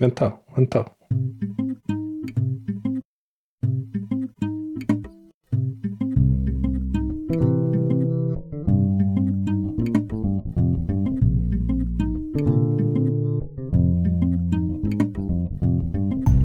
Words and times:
Vänta, 0.00 0.32
vänta. 0.56 0.84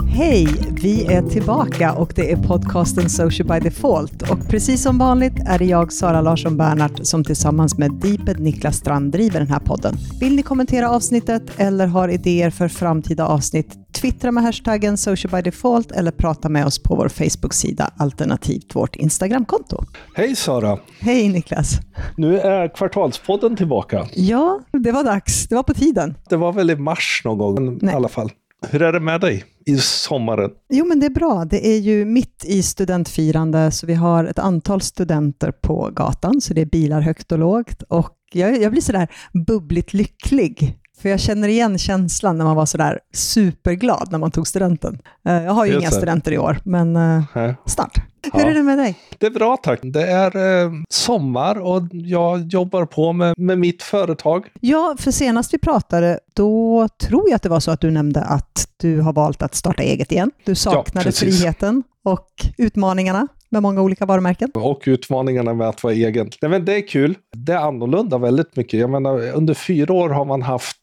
Hej! 0.08 0.69
Vi 0.82 1.04
är 1.04 1.22
tillbaka 1.22 1.92
och 1.92 2.12
det 2.16 2.32
är 2.32 2.36
podcasten 2.36 3.10
Social 3.10 3.48
by 3.48 3.68
Default. 3.68 4.30
Och 4.30 4.48
precis 4.48 4.82
som 4.82 4.98
vanligt 4.98 5.34
är 5.46 5.58
det 5.58 5.64
jag, 5.64 5.92
Sara 5.92 6.20
Larsson 6.20 6.56
Bernhardt, 6.56 7.06
som 7.06 7.24
tillsammans 7.24 7.78
med 7.78 7.92
Deeped 7.92 8.40
Niklas 8.40 8.76
Strand 8.76 9.12
driver 9.12 9.40
den 9.40 9.48
här 9.48 9.58
podden. 9.58 9.94
Vill 10.20 10.36
ni 10.36 10.42
kommentera 10.42 10.90
avsnittet 10.90 11.42
eller 11.56 11.86
har 11.86 12.08
idéer 12.08 12.50
för 12.50 12.68
framtida 12.68 13.26
avsnitt? 13.26 13.74
Twittra 13.92 14.32
med 14.32 14.44
hashtaggen 14.44 14.96
Social 14.96 15.30
by 15.30 15.50
Default 15.50 15.92
eller 15.92 16.10
prata 16.10 16.48
med 16.48 16.66
oss 16.66 16.82
på 16.82 16.96
vår 16.96 17.08
Facebook-sida 17.08 17.90
alternativt 17.96 18.74
vårt 18.74 18.96
Instagramkonto. 18.96 19.84
Hej 20.14 20.36
Sara! 20.36 20.78
Hej 21.00 21.28
Niklas! 21.28 21.80
Nu 22.16 22.40
är 22.40 22.74
Kvartalspodden 22.74 23.56
tillbaka. 23.56 24.06
Ja, 24.14 24.60
det 24.72 24.92
var 24.92 25.04
dags. 25.04 25.48
Det 25.48 25.54
var 25.54 25.62
på 25.62 25.74
tiden. 25.74 26.14
Det 26.28 26.36
var 26.36 26.52
väl 26.52 26.70
i 26.70 26.76
mars 26.76 27.22
någon 27.24 27.38
gång 27.38 27.78
Nej. 27.82 27.92
i 27.94 27.96
alla 27.96 28.08
fall. 28.08 28.30
Hur 28.68 28.82
är 28.82 28.92
det 28.92 29.00
med 29.00 29.20
dig 29.20 29.44
i 29.66 29.76
sommaren? 29.78 30.50
Jo, 30.68 30.84
men 30.84 31.00
det 31.00 31.06
är 31.06 31.10
bra. 31.10 31.44
Det 31.44 31.66
är 31.68 31.78
ju 31.78 32.04
mitt 32.04 32.44
i 32.44 32.62
studentfirande, 32.62 33.70
så 33.70 33.86
vi 33.86 33.94
har 33.94 34.24
ett 34.24 34.38
antal 34.38 34.80
studenter 34.80 35.50
på 35.52 35.90
gatan, 35.92 36.40
så 36.40 36.54
det 36.54 36.60
är 36.60 36.66
bilar 36.66 37.00
högt 37.00 37.32
och 37.32 37.38
lågt. 37.38 37.82
Och 37.82 38.16
jag, 38.32 38.62
jag 38.62 38.72
blir 38.72 38.82
sådär 38.82 39.08
bubbligt 39.46 39.92
lycklig 39.94 40.76
för 41.02 41.08
jag 41.08 41.20
känner 41.20 41.48
igen 41.48 41.78
känslan 41.78 42.38
när 42.38 42.44
man 42.44 42.56
var 42.56 42.66
sådär 42.66 42.98
superglad 43.14 44.08
när 44.10 44.18
man 44.18 44.30
tog 44.30 44.46
studenten. 44.46 44.98
Eh, 45.28 45.42
jag 45.42 45.52
har 45.52 45.64
ju 45.64 45.72
Just 45.72 45.82
inga 45.82 45.90
det. 45.90 45.96
studenter 45.96 46.32
i 46.32 46.38
år, 46.38 46.58
men. 46.64 46.96
Eh, 46.96 47.54
snart. 47.66 48.09
Hur 48.32 48.46
är 48.46 48.54
det 48.54 48.62
med 48.62 48.78
dig? 48.78 48.98
Det 49.18 49.26
är 49.26 49.30
bra 49.30 49.56
tack. 49.56 49.80
Det 49.82 50.06
är 50.06 50.62
eh, 50.64 50.72
sommar 50.88 51.60
och 51.60 51.82
jag 51.92 52.40
jobbar 52.52 52.86
på 52.86 53.12
med, 53.12 53.34
med 53.38 53.58
mitt 53.58 53.82
företag. 53.82 54.46
Ja, 54.60 54.96
för 54.98 55.10
senast 55.10 55.54
vi 55.54 55.58
pratade, 55.58 56.20
då 56.34 56.88
tror 57.00 57.28
jag 57.28 57.36
att 57.36 57.42
det 57.42 57.48
var 57.48 57.60
så 57.60 57.70
att 57.70 57.80
du 57.80 57.90
nämnde 57.90 58.20
att 58.20 58.68
du 58.76 59.00
har 59.00 59.12
valt 59.12 59.42
att 59.42 59.54
starta 59.54 59.82
eget 59.82 60.12
igen. 60.12 60.30
Du 60.44 60.54
saknade 60.54 61.08
ja, 61.08 61.12
friheten 61.12 61.82
och 62.04 62.46
utmaningarna 62.58 63.28
med 63.50 63.62
många 63.62 63.82
olika 63.82 64.06
varumärken. 64.06 64.50
Och 64.54 64.82
utmaningarna 64.86 65.54
med 65.54 65.68
att 65.68 65.82
vara 65.82 65.94
egen. 65.94 66.30
Nej, 66.42 66.50
men 66.50 66.64
det 66.64 66.74
är 66.74 66.88
kul. 66.88 67.14
Det 67.36 67.52
är 67.52 67.58
annorlunda 67.58 68.18
väldigt 68.18 68.56
mycket. 68.56 68.80
Jag 68.80 68.90
menar, 68.90 69.32
under 69.32 69.54
fyra 69.54 69.94
år 69.94 70.08
har 70.08 70.24
man 70.24 70.42
haft 70.42 70.76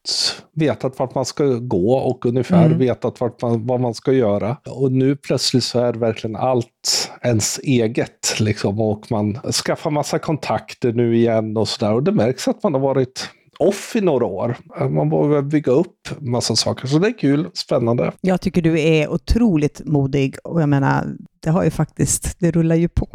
vetat 0.56 1.00
vart 1.00 1.16
man 1.16 1.26
ska 1.26 1.46
gå 1.46 1.94
och 1.94 2.26
ungefär 2.26 2.66
mm. 2.66 2.78
vetat 2.78 3.22
vart 3.22 3.42
man, 3.42 3.66
vad 3.66 3.80
man 3.80 3.94
ska 3.94 4.12
göra. 4.12 4.58
Och 4.70 4.92
nu 4.92 5.16
plötsligt 5.16 5.64
så 5.64 5.80
är 5.80 5.94
verkligen 5.94 6.36
allt 6.36 7.12
ens 7.22 7.59
eget. 7.59 8.36
Liksom, 8.40 8.81
och 8.81 9.12
man 9.12 9.34
skaffar 9.66 9.92
massa 9.92 10.20
kontakter 10.20 10.94
nu 10.94 11.16
igen 11.16 11.58
och 11.58 11.68
sådär. 11.68 11.94
Och 11.94 12.04
det 12.04 12.12
märks 12.12 12.48
att 12.48 12.64
man 12.64 12.74
har 12.74 12.81
varit 12.81 13.30
off 13.59 13.95
i 13.95 14.02
några 14.02 14.25
år. 14.25 14.58
Man 14.89 15.09
behöver 15.09 15.41
bygga 15.41 15.72
upp 15.72 16.09
massa 16.19 16.55
saker. 16.55 16.88
Så 16.88 17.00
det 17.00 17.08
är 17.08 17.17
kul, 17.17 17.50
spännande. 17.53 18.11
Jag 18.22 18.41
tycker 18.41 18.61
du 18.61 18.81
är 18.81 19.09
otroligt 19.09 19.81
modig 19.86 20.36
och 20.44 20.61
jag 20.61 20.69
menar, 20.69 21.05
det 21.39 21.50
har 21.50 21.63
ju 21.63 21.69
faktiskt, 21.69 22.39
det 22.39 22.52
rullar 22.52 22.75
ju 22.75 22.89
på. 22.89 23.08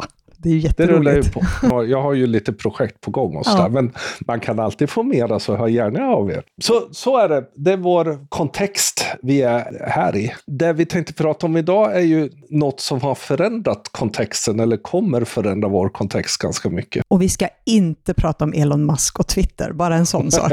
Det 0.43 0.49
är 0.49 0.53
ju 0.53 0.59
jätteroligt. 0.59 1.33
Det 1.33 1.69
på. 1.69 1.85
Jag 1.85 2.01
har 2.01 2.13
ju 2.13 2.27
lite 2.27 2.53
projekt 2.53 3.01
på 3.01 3.11
gång 3.11 3.35
och 3.35 3.45
sådär. 3.45 3.63
Ja. 3.63 3.69
Men 3.69 3.91
man 4.27 4.39
kan 4.39 4.59
alltid 4.59 4.89
få 4.89 5.03
mera 5.03 5.39
så 5.39 5.55
hör 5.55 5.67
gärna 5.67 6.05
av 6.05 6.31
er. 6.31 6.43
Så, 6.61 6.87
så 6.91 7.17
är 7.17 7.29
det. 7.29 7.43
Det 7.55 7.71
är 7.71 7.77
vår 7.77 8.27
kontext 8.29 9.05
vi 9.21 9.41
är 9.41 9.87
här 9.87 10.15
i. 10.15 10.33
Det 10.47 10.73
vi 10.73 10.85
tänkte 10.85 11.13
prata 11.13 11.45
om 11.45 11.57
idag 11.57 11.95
är 11.95 12.01
ju 12.01 12.29
något 12.49 12.79
som 12.79 13.01
har 13.01 13.15
förändrat 13.15 13.89
kontexten 13.91 14.59
eller 14.59 14.77
kommer 14.77 15.23
förändra 15.23 15.69
vår 15.69 15.89
kontext 15.89 16.37
ganska 16.37 16.69
mycket. 16.69 17.03
Och 17.07 17.21
vi 17.21 17.29
ska 17.29 17.47
inte 17.65 18.13
prata 18.13 18.45
om 18.45 18.53
Elon 18.53 18.85
Musk 18.85 19.19
och 19.19 19.27
Twitter, 19.27 19.71
bara 19.71 19.95
en 19.95 20.05
sån 20.05 20.31
sak. 20.31 20.51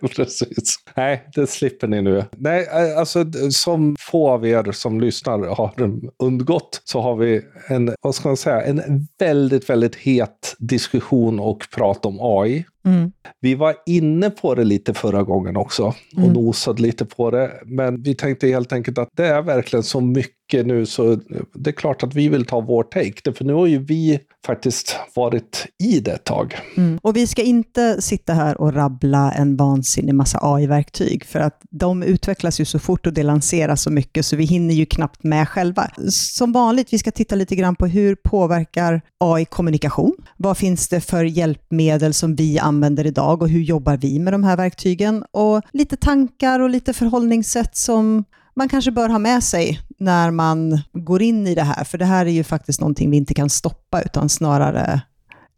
Precis. 0.16 0.76
Nej, 0.96 1.28
det 1.34 1.46
slipper 1.46 1.86
ni 1.86 2.02
nu. 2.02 2.24
Nej, 2.36 2.68
alltså 2.98 3.24
som 3.50 3.96
få 3.98 4.30
av 4.30 4.46
er 4.46 4.72
som 4.72 5.00
lyssnar 5.00 5.38
har 5.38 5.72
undgått 6.18 6.80
så 6.84 7.00
har 7.00 7.16
vi 7.16 7.42
en, 7.66 7.94
vad 8.02 8.14
ska 8.14 8.28
man 8.28 8.36
säga, 8.36 8.62
en 8.62 8.91
väldigt, 9.18 9.70
väldigt 9.70 9.96
het 9.96 10.56
diskussion 10.58 11.40
och 11.40 11.66
prat 11.74 12.06
om 12.06 12.18
AI. 12.20 12.64
Mm. 12.84 13.12
Vi 13.40 13.54
var 13.54 13.74
inne 13.86 14.30
på 14.30 14.54
det 14.54 14.64
lite 14.64 14.94
förra 14.94 15.22
gången 15.22 15.56
också 15.56 15.94
och 16.16 16.18
mm. 16.18 16.32
nosade 16.32 16.82
lite 16.82 17.04
på 17.04 17.30
det. 17.30 17.50
Men 17.64 18.02
vi 18.02 18.14
tänkte 18.14 18.48
helt 18.48 18.72
enkelt 18.72 18.98
att 18.98 19.08
det 19.16 19.26
är 19.26 19.42
verkligen 19.42 19.82
så 19.82 20.00
mycket 20.00 20.66
nu 20.66 20.86
så 20.86 21.18
det 21.54 21.70
är 21.70 21.74
klart 21.74 22.02
att 22.02 22.14
vi 22.14 22.28
vill 22.28 22.44
ta 22.44 22.60
vår 22.60 22.82
take. 22.82 23.32
För 23.32 23.44
nu 23.44 23.52
har 23.52 23.66
ju 23.66 23.78
vi 23.78 24.20
faktiskt 24.46 24.96
varit 25.14 25.66
i 25.82 26.00
det 26.00 26.12
ett 26.12 26.24
tag. 26.24 26.56
Mm. 26.76 26.98
Och 27.02 27.16
vi 27.16 27.26
ska 27.26 27.42
inte 27.42 28.02
sitta 28.02 28.32
här 28.32 28.60
och 28.60 28.74
rabbla 28.74 29.32
en 29.32 29.56
vansinnig 29.56 30.14
massa 30.14 30.38
AI-verktyg, 30.42 31.24
för 31.24 31.40
att 31.40 31.60
de 31.70 32.02
utvecklas 32.02 32.60
ju 32.60 32.64
så 32.64 32.78
fort 32.78 33.06
och 33.06 33.12
det 33.12 33.22
lanseras 33.22 33.82
så 33.82 33.90
mycket, 33.90 34.26
så 34.26 34.36
vi 34.36 34.44
hinner 34.44 34.74
ju 34.74 34.86
knappt 34.86 35.24
med 35.24 35.48
själva. 35.48 35.90
Som 36.10 36.52
vanligt, 36.52 36.92
vi 36.92 36.98
ska 36.98 37.10
titta 37.10 37.34
lite 37.34 37.56
grann 37.56 37.76
på 37.76 37.86
hur 37.86 38.14
påverkar 38.14 39.00
AI 39.18 39.44
kommunikation? 39.44 40.16
Vad 40.36 40.56
finns 40.56 40.88
det 40.88 41.00
för 41.00 41.24
hjälpmedel 41.24 42.14
som 42.14 42.36
vi 42.36 42.58
använder 42.58 42.71
använder 42.72 43.06
idag 43.06 43.42
och 43.42 43.48
hur 43.48 43.60
jobbar 43.60 43.96
vi 43.96 44.18
med 44.18 44.32
de 44.34 44.44
här 44.44 44.56
verktygen? 44.56 45.24
Och 45.30 45.62
lite 45.72 45.96
tankar 45.96 46.60
och 46.60 46.70
lite 46.70 46.92
förhållningssätt 46.92 47.76
som 47.76 48.24
man 48.54 48.68
kanske 48.68 48.90
bör 48.90 49.08
ha 49.08 49.18
med 49.18 49.44
sig 49.44 49.80
när 49.98 50.30
man 50.30 50.80
går 50.92 51.22
in 51.22 51.46
i 51.46 51.54
det 51.54 51.62
här, 51.62 51.84
för 51.84 51.98
det 51.98 52.04
här 52.04 52.26
är 52.26 52.30
ju 52.30 52.44
faktiskt 52.44 52.80
någonting 52.80 53.10
vi 53.10 53.16
inte 53.16 53.34
kan 53.34 53.50
stoppa, 53.50 54.02
utan 54.02 54.28
snarare 54.28 55.00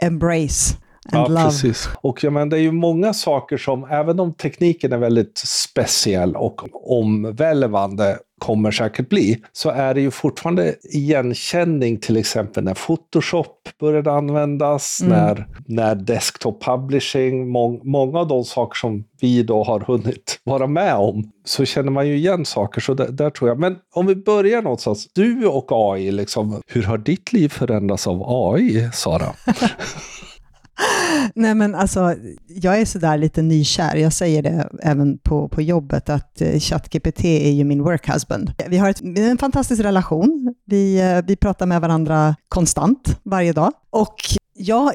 embrace 0.02 0.76
ja, 1.12 1.28
love. 1.28 1.44
Precis. 1.44 1.88
Och 2.00 2.24
ja, 2.24 2.30
men 2.30 2.48
det 2.48 2.56
är 2.56 2.60
ju 2.60 2.72
många 2.72 3.14
saker 3.14 3.56
som, 3.56 3.84
även 3.84 4.20
om 4.20 4.34
tekniken 4.34 4.92
är 4.92 4.98
väldigt 4.98 5.38
speciell 5.38 6.36
och 6.36 6.90
omvälvande 6.98 8.18
kommer 8.38 8.70
säkert 8.70 9.08
bli, 9.08 9.42
så 9.52 9.70
är 9.70 9.94
det 9.94 10.00
ju 10.00 10.10
fortfarande 10.10 10.74
igenkänning 10.82 12.00
till 12.00 12.16
exempel 12.16 12.64
när 12.64 12.74
Photoshop 12.74 13.68
började 13.80 14.12
användas, 14.12 15.00
mm. 15.00 15.12
när, 15.12 15.46
när 15.66 15.94
desktop 15.94 16.64
publishing, 16.64 17.48
må, 17.48 17.80
många 17.82 18.18
av 18.18 18.28
de 18.28 18.44
saker 18.44 18.76
som 18.78 19.04
vi 19.20 19.42
då 19.42 19.64
har 19.64 19.80
hunnit 19.80 20.40
vara 20.44 20.66
med 20.66 20.94
om, 20.94 21.32
så 21.44 21.64
känner 21.64 21.90
man 21.90 22.08
ju 22.08 22.16
igen 22.16 22.44
saker. 22.44 22.80
Så 22.80 22.94
där, 22.94 23.08
där 23.08 23.30
tror 23.30 23.50
jag. 23.50 23.58
Men 23.58 23.76
om 23.94 24.06
vi 24.06 24.16
börjar 24.16 24.62
någonstans, 24.62 25.08
du 25.12 25.46
och 25.46 25.66
AI, 25.70 26.12
liksom, 26.12 26.62
hur 26.66 26.82
har 26.82 26.98
ditt 26.98 27.32
liv 27.32 27.48
förändrats 27.48 28.06
av 28.06 28.22
AI, 28.26 28.90
Sara? 28.92 29.34
Nej 31.34 31.54
men 31.54 31.74
alltså, 31.74 32.14
jag 32.48 32.80
är 32.80 32.84
sådär 32.84 33.18
lite 33.18 33.42
nykär. 33.42 33.96
Jag 33.96 34.12
säger 34.12 34.42
det 34.42 34.68
även 34.82 35.18
på, 35.18 35.48
på 35.48 35.62
jobbet, 35.62 36.08
att 36.08 36.40
eh, 36.40 36.58
ChatGPT 36.58 37.24
är 37.24 37.50
ju 37.50 37.64
min 37.64 37.82
work 37.82 38.08
husband. 38.14 38.52
Vi 38.68 38.78
har 38.78 38.90
ett, 38.90 39.00
en 39.00 39.38
fantastisk 39.38 39.82
relation. 39.82 40.54
Vi, 40.66 41.00
eh, 41.00 41.24
vi 41.26 41.36
pratar 41.36 41.66
med 41.66 41.80
varandra 41.80 42.36
konstant, 42.48 43.20
varje 43.22 43.52
dag. 43.52 43.72
Och 43.90 44.16
jag, 44.54 44.92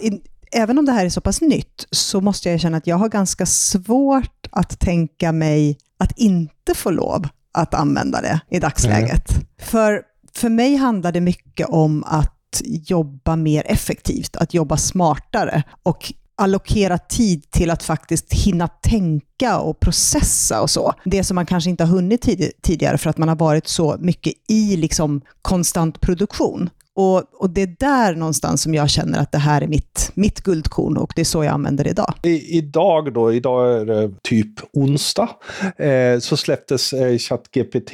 även 0.51 0.79
om 0.79 0.85
det 0.85 0.91
här 0.91 1.05
är 1.05 1.09
så 1.09 1.21
pass 1.21 1.41
nytt, 1.41 1.87
så 1.91 2.21
måste 2.21 2.49
jag 2.49 2.55
erkänna 2.55 2.77
att 2.77 2.87
jag 2.87 2.95
har 2.95 3.09
ganska 3.09 3.45
svårt 3.45 4.47
att 4.51 4.79
tänka 4.79 5.31
mig 5.31 5.77
att 5.99 6.11
inte 6.17 6.75
få 6.75 6.91
lov 6.91 7.27
att 7.51 7.73
använda 7.73 8.21
det 8.21 8.39
i 8.49 8.59
dagsläget. 8.59 9.31
Mm. 9.31 9.45
För, 9.59 10.01
för 10.33 10.49
mig 10.49 10.75
handlar 10.75 11.11
det 11.11 11.21
mycket 11.21 11.67
om 11.69 12.03
att 12.07 12.38
jobba 12.63 13.35
mer 13.35 13.63
effektivt, 13.65 14.35
att 14.35 14.53
jobba 14.53 14.77
smartare 14.77 15.63
och 15.83 16.13
allokera 16.39 16.97
tid 16.97 17.51
till 17.51 17.69
att 17.69 17.83
faktiskt 17.83 18.33
hinna 18.33 18.67
tänka 18.67 19.59
och 19.59 19.79
processa 19.79 20.61
och 20.61 20.69
så. 20.69 20.93
Det 21.05 21.23
som 21.23 21.35
man 21.35 21.45
kanske 21.45 21.69
inte 21.69 21.83
har 21.83 21.95
hunnit 21.95 22.21
tid 22.21 22.51
tidigare 22.61 22.97
för 22.97 23.09
att 23.09 23.17
man 23.17 23.29
har 23.29 23.35
varit 23.35 23.67
så 23.67 23.97
mycket 23.99 24.33
i 24.47 24.77
liksom 24.77 25.21
konstant 25.41 26.01
produktion. 26.01 26.69
Och, 26.95 27.41
och, 27.41 27.49
det 27.49 27.61
är 27.61 27.75
där 27.79 28.15
någonstans 28.15 28.61
som 28.61 28.73
jag 28.73 28.89
känner 28.89 29.19
att 29.19 29.31
det 29.31 29.37
här 29.37 29.61
är 29.61 29.67
mitt, 29.67 30.11
mitt 30.13 30.41
guldkorn 30.41 30.97
och 30.97 31.13
det 31.15 31.21
är 31.21 31.25
så 31.25 31.43
jag 31.43 31.53
använder 31.53 31.83
det 31.83 31.89
idag. 31.89 32.13
I, 32.23 32.57
idag 32.57 33.13
då, 33.13 33.33
idag 33.33 33.81
är 33.81 33.85
det 33.85 34.11
typ 34.23 34.49
onsdag, 34.73 35.29
eh, 35.77 36.19
så 36.19 36.37
släpptes 36.37 36.93
eh, 36.93 37.17
ChatGPT 37.17 37.93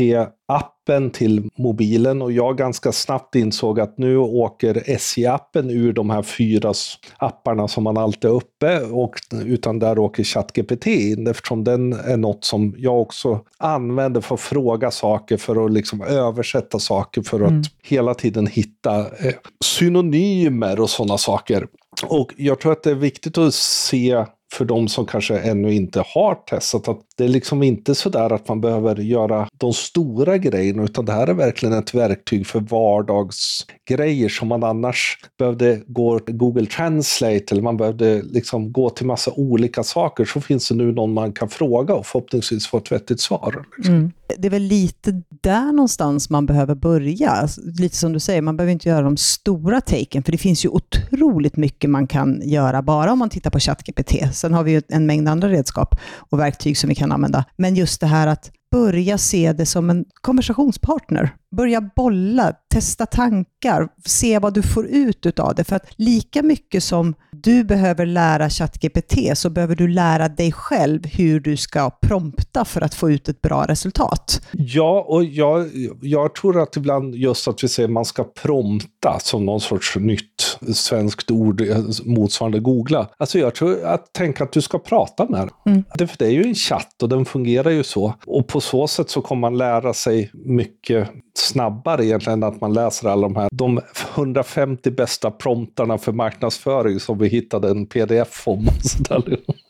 appen 0.86 1.12
till 1.12 1.50
mobilen 1.56 2.22
och 2.22 2.32
jag 2.32 2.58
ganska 2.58 2.92
snabbt 2.92 3.36
insåg 3.36 3.80
att 3.80 3.98
nu 3.98 4.18
åker 4.18 4.84
SJ-appen 4.86 5.70
ur 5.70 5.94
de 5.94 6.10
här 6.10 6.22
fyra 6.22 6.74
apparna 7.18 7.68
som 7.68 7.84
man 7.84 7.98
alltid 7.98 8.30
är 8.30 8.34
uppe 8.34 8.82
och 8.82 9.14
utan 9.46 9.80
där 9.80 10.00
åker 10.00 10.24
ChatGPT 10.24 10.88
in 10.88 11.28
eftersom 11.28 11.64
den 11.64 11.94
är 11.94 12.18
något 12.18 12.44
som 12.44 12.76
jag 12.78 13.02
också 13.02 13.40
använder 13.58 14.22
för 14.22 14.36
att 14.36 14.42
fråga 14.42 14.92
saker, 14.92 15.38
för 15.38 15.66
att 15.66 15.72
liksom 15.72 16.02
översätta 16.02 16.80
saker, 16.80 17.22
för 17.22 17.42
att 17.42 17.50
mm. 17.50 17.64
hela 17.84 18.14
tiden 18.14 18.48
hitta 18.48 19.00
eh, 19.00 19.34
synonymer 19.64 20.80
och 20.80 20.90
sådana 20.90 21.18
saker. 21.18 21.68
Och 22.04 22.34
jag 22.38 22.60
tror 22.60 22.72
att 22.72 22.84
det 22.84 22.92
är 22.92 22.96
viktigt 22.96 23.38
att 23.38 23.54
se 23.54 24.26
för 24.54 24.66
de 24.66 24.88
som 24.88 25.06
kanske 25.06 25.40
ännu 25.40 25.74
inte 25.74 26.04
har 26.14 26.36
testat, 26.36 26.88
att 26.88 27.00
det 27.18 27.24
är 27.24 27.28
liksom 27.28 27.64
inte 27.64 27.96
så 27.96 28.10
där 28.10 28.34
att 28.34 28.48
man 28.48 28.62
behöver 28.62 28.96
göra 28.96 29.48
de 29.58 29.74
stora 29.74 30.38
grejerna, 30.38 30.84
utan 30.84 31.06
det 31.06 31.14
här 31.14 31.28
är 31.28 31.34
verkligen 31.34 31.78
ett 31.78 31.94
verktyg 31.94 32.48
för 32.48 32.60
vardagsgrejer 32.60 34.30
som 34.30 34.48
man 34.48 34.64
annars 34.64 35.18
behövde 35.40 35.82
gå 35.88 36.20
till 36.20 36.36
Google 36.36 36.66
Translate 36.66 37.46
eller 37.52 37.62
man 37.62 37.78
behövde 37.78 38.22
liksom 38.22 38.72
gå 38.72 38.90
till 38.90 39.06
massa 39.06 39.32
olika 39.32 39.84
saker. 39.84 40.26
Så 40.26 40.42
finns 40.42 40.70
det 40.70 40.76
nu 40.76 40.92
någon 40.92 41.14
man 41.14 41.34
kan 41.34 41.50
fråga 41.50 41.94
och 41.94 42.06
förhoppningsvis 42.06 42.68
få 42.68 42.78
ett 42.78 42.92
vettigt 42.92 43.22
svar. 43.22 43.66
Liksom. 43.78 43.96
Mm. 43.96 44.12
Det 44.38 44.48
är 44.48 44.52
väl 44.52 44.62
lite 44.62 45.22
där 45.42 45.72
någonstans 45.72 46.30
man 46.30 46.46
behöver 46.46 46.76
börja. 46.76 47.30
Alltså, 47.30 47.62
lite 47.80 47.96
som 47.96 48.14
du 48.14 48.20
säger, 48.20 48.42
man 48.42 48.58
behöver 48.58 48.72
inte 48.72 48.90
göra 48.90 49.02
de 49.02 49.18
stora 49.18 49.82
taken, 49.82 50.24
för 50.24 50.32
det 50.32 50.38
finns 50.38 50.66
ju 50.66 50.70
otroligt 50.70 51.58
mycket 51.58 51.90
man 51.90 52.08
kan 52.08 52.42
göra 52.44 52.82
bara 52.82 53.12
om 53.12 53.20
man 53.20 53.30
tittar 53.30 53.50
på 53.50 53.60
ChatGPT. 53.60 54.35
Sen 54.36 54.54
har 54.54 54.64
vi 54.64 54.72
ju 54.72 54.82
en 54.90 55.06
mängd 55.06 55.30
andra 55.30 55.50
redskap 55.50 55.96
och 56.30 56.40
verktyg 56.40 56.78
som 56.78 56.90
vi 56.90 56.96
kan 56.96 57.12
använda. 57.12 57.46
Men 57.58 57.76
just 57.76 58.02
det 58.02 58.08
här 58.08 58.28
att 58.28 58.52
börja 58.72 59.18
se 59.18 59.54
det 59.54 59.66
som 59.66 59.90
en 59.90 60.06
konversationspartner. 60.22 61.36
Börja 61.58 61.82
bolla, 61.96 62.54
testa 62.74 63.06
tankar, 63.06 63.88
se 64.06 64.40
vad 64.40 64.54
du 64.54 64.62
får 64.62 64.88
ut 64.88 65.40
av 65.40 65.56
det. 65.56 65.64
För 65.64 65.76
att 65.76 65.86
lika 65.96 66.44
mycket 66.44 66.84
som 66.84 67.14
du 67.32 67.64
behöver 67.64 68.06
lära 68.06 68.50
ChatGPT 68.50 69.38
så 69.38 69.50
behöver 69.50 69.76
du 69.76 69.88
lära 69.88 70.28
dig 70.28 70.52
själv 70.52 71.06
hur 71.06 71.40
du 71.40 71.58
ska 71.58 71.90
prompta 71.90 72.66
för 72.66 72.82
att 72.82 72.96
få 72.96 73.12
ut 73.12 73.30
ett 73.30 73.42
bra 73.42 73.66
resultat. 73.66 74.42
Ja, 74.52 75.06
och 75.08 75.24
jag, 75.24 75.70
jag 76.02 76.36
tror 76.36 76.62
att 76.62 76.76
ibland 76.76 77.16
just 77.16 77.48
att 77.48 77.64
vi 77.64 77.68
säger 77.68 77.90
man 77.90 78.06
ska 78.06 78.24
prompta 78.24 79.20
som 79.20 79.46
någon 79.46 79.62
sorts 79.62 79.96
nytt 79.96 80.58
svenskt 80.74 81.32
ord 81.32 81.64
motsvarande 82.06 82.60
googla. 82.60 83.10
Alltså 83.18 83.40
jag 83.40 83.56
tror 83.56 83.86
att 83.86 84.14
tänka 84.14 84.44
att 84.44 84.52
du 84.52 84.62
ska 84.62 84.80
prata 84.80 85.26
med 85.30 85.40
den. 85.40 85.74
Mm. 85.74 85.84
Det, 85.98 86.08
för 86.08 86.18
det 86.18 86.26
är 86.26 86.32
ju 86.32 86.44
en 86.44 86.56
chatt 86.56 87.04
och 87.04 87.10
den 87.10 87.26
fungerar 87.26 87.70
ju 87.70 87.84
så. 87.84 88.14
Och 88.26 88.48
på 88.48 88.62
så 88.62 88.88
sätt 88.88 89.10
så 89.10 89.22
kommer 89.22 89.40
man 89.40 89.58
lära 89.58 89.94
sig 89.94 90.32
mycket 90.34 91.10
snabbare 91.38 92.06
egentligen 92.06 92.44
än 92.44 92.50
att 92.50 92.62
man 92.62 92.74
läser 92.74 93.10
alla 93.10 93.28
de 93.28 93.36
här 93.36 93.50
de 93.52 93.82
150 94.16 94.92
bästa 94.92 95.32
promptarna 95.32 95.98
för 95.98 96.12
marknadsföring 96.12 97.00
som 97.00 97.18
vi 97.18 97.28
hittade 97.28 97.70
en 97.70 97.86
pdf 97.86 98.48
om. 98.48 98.68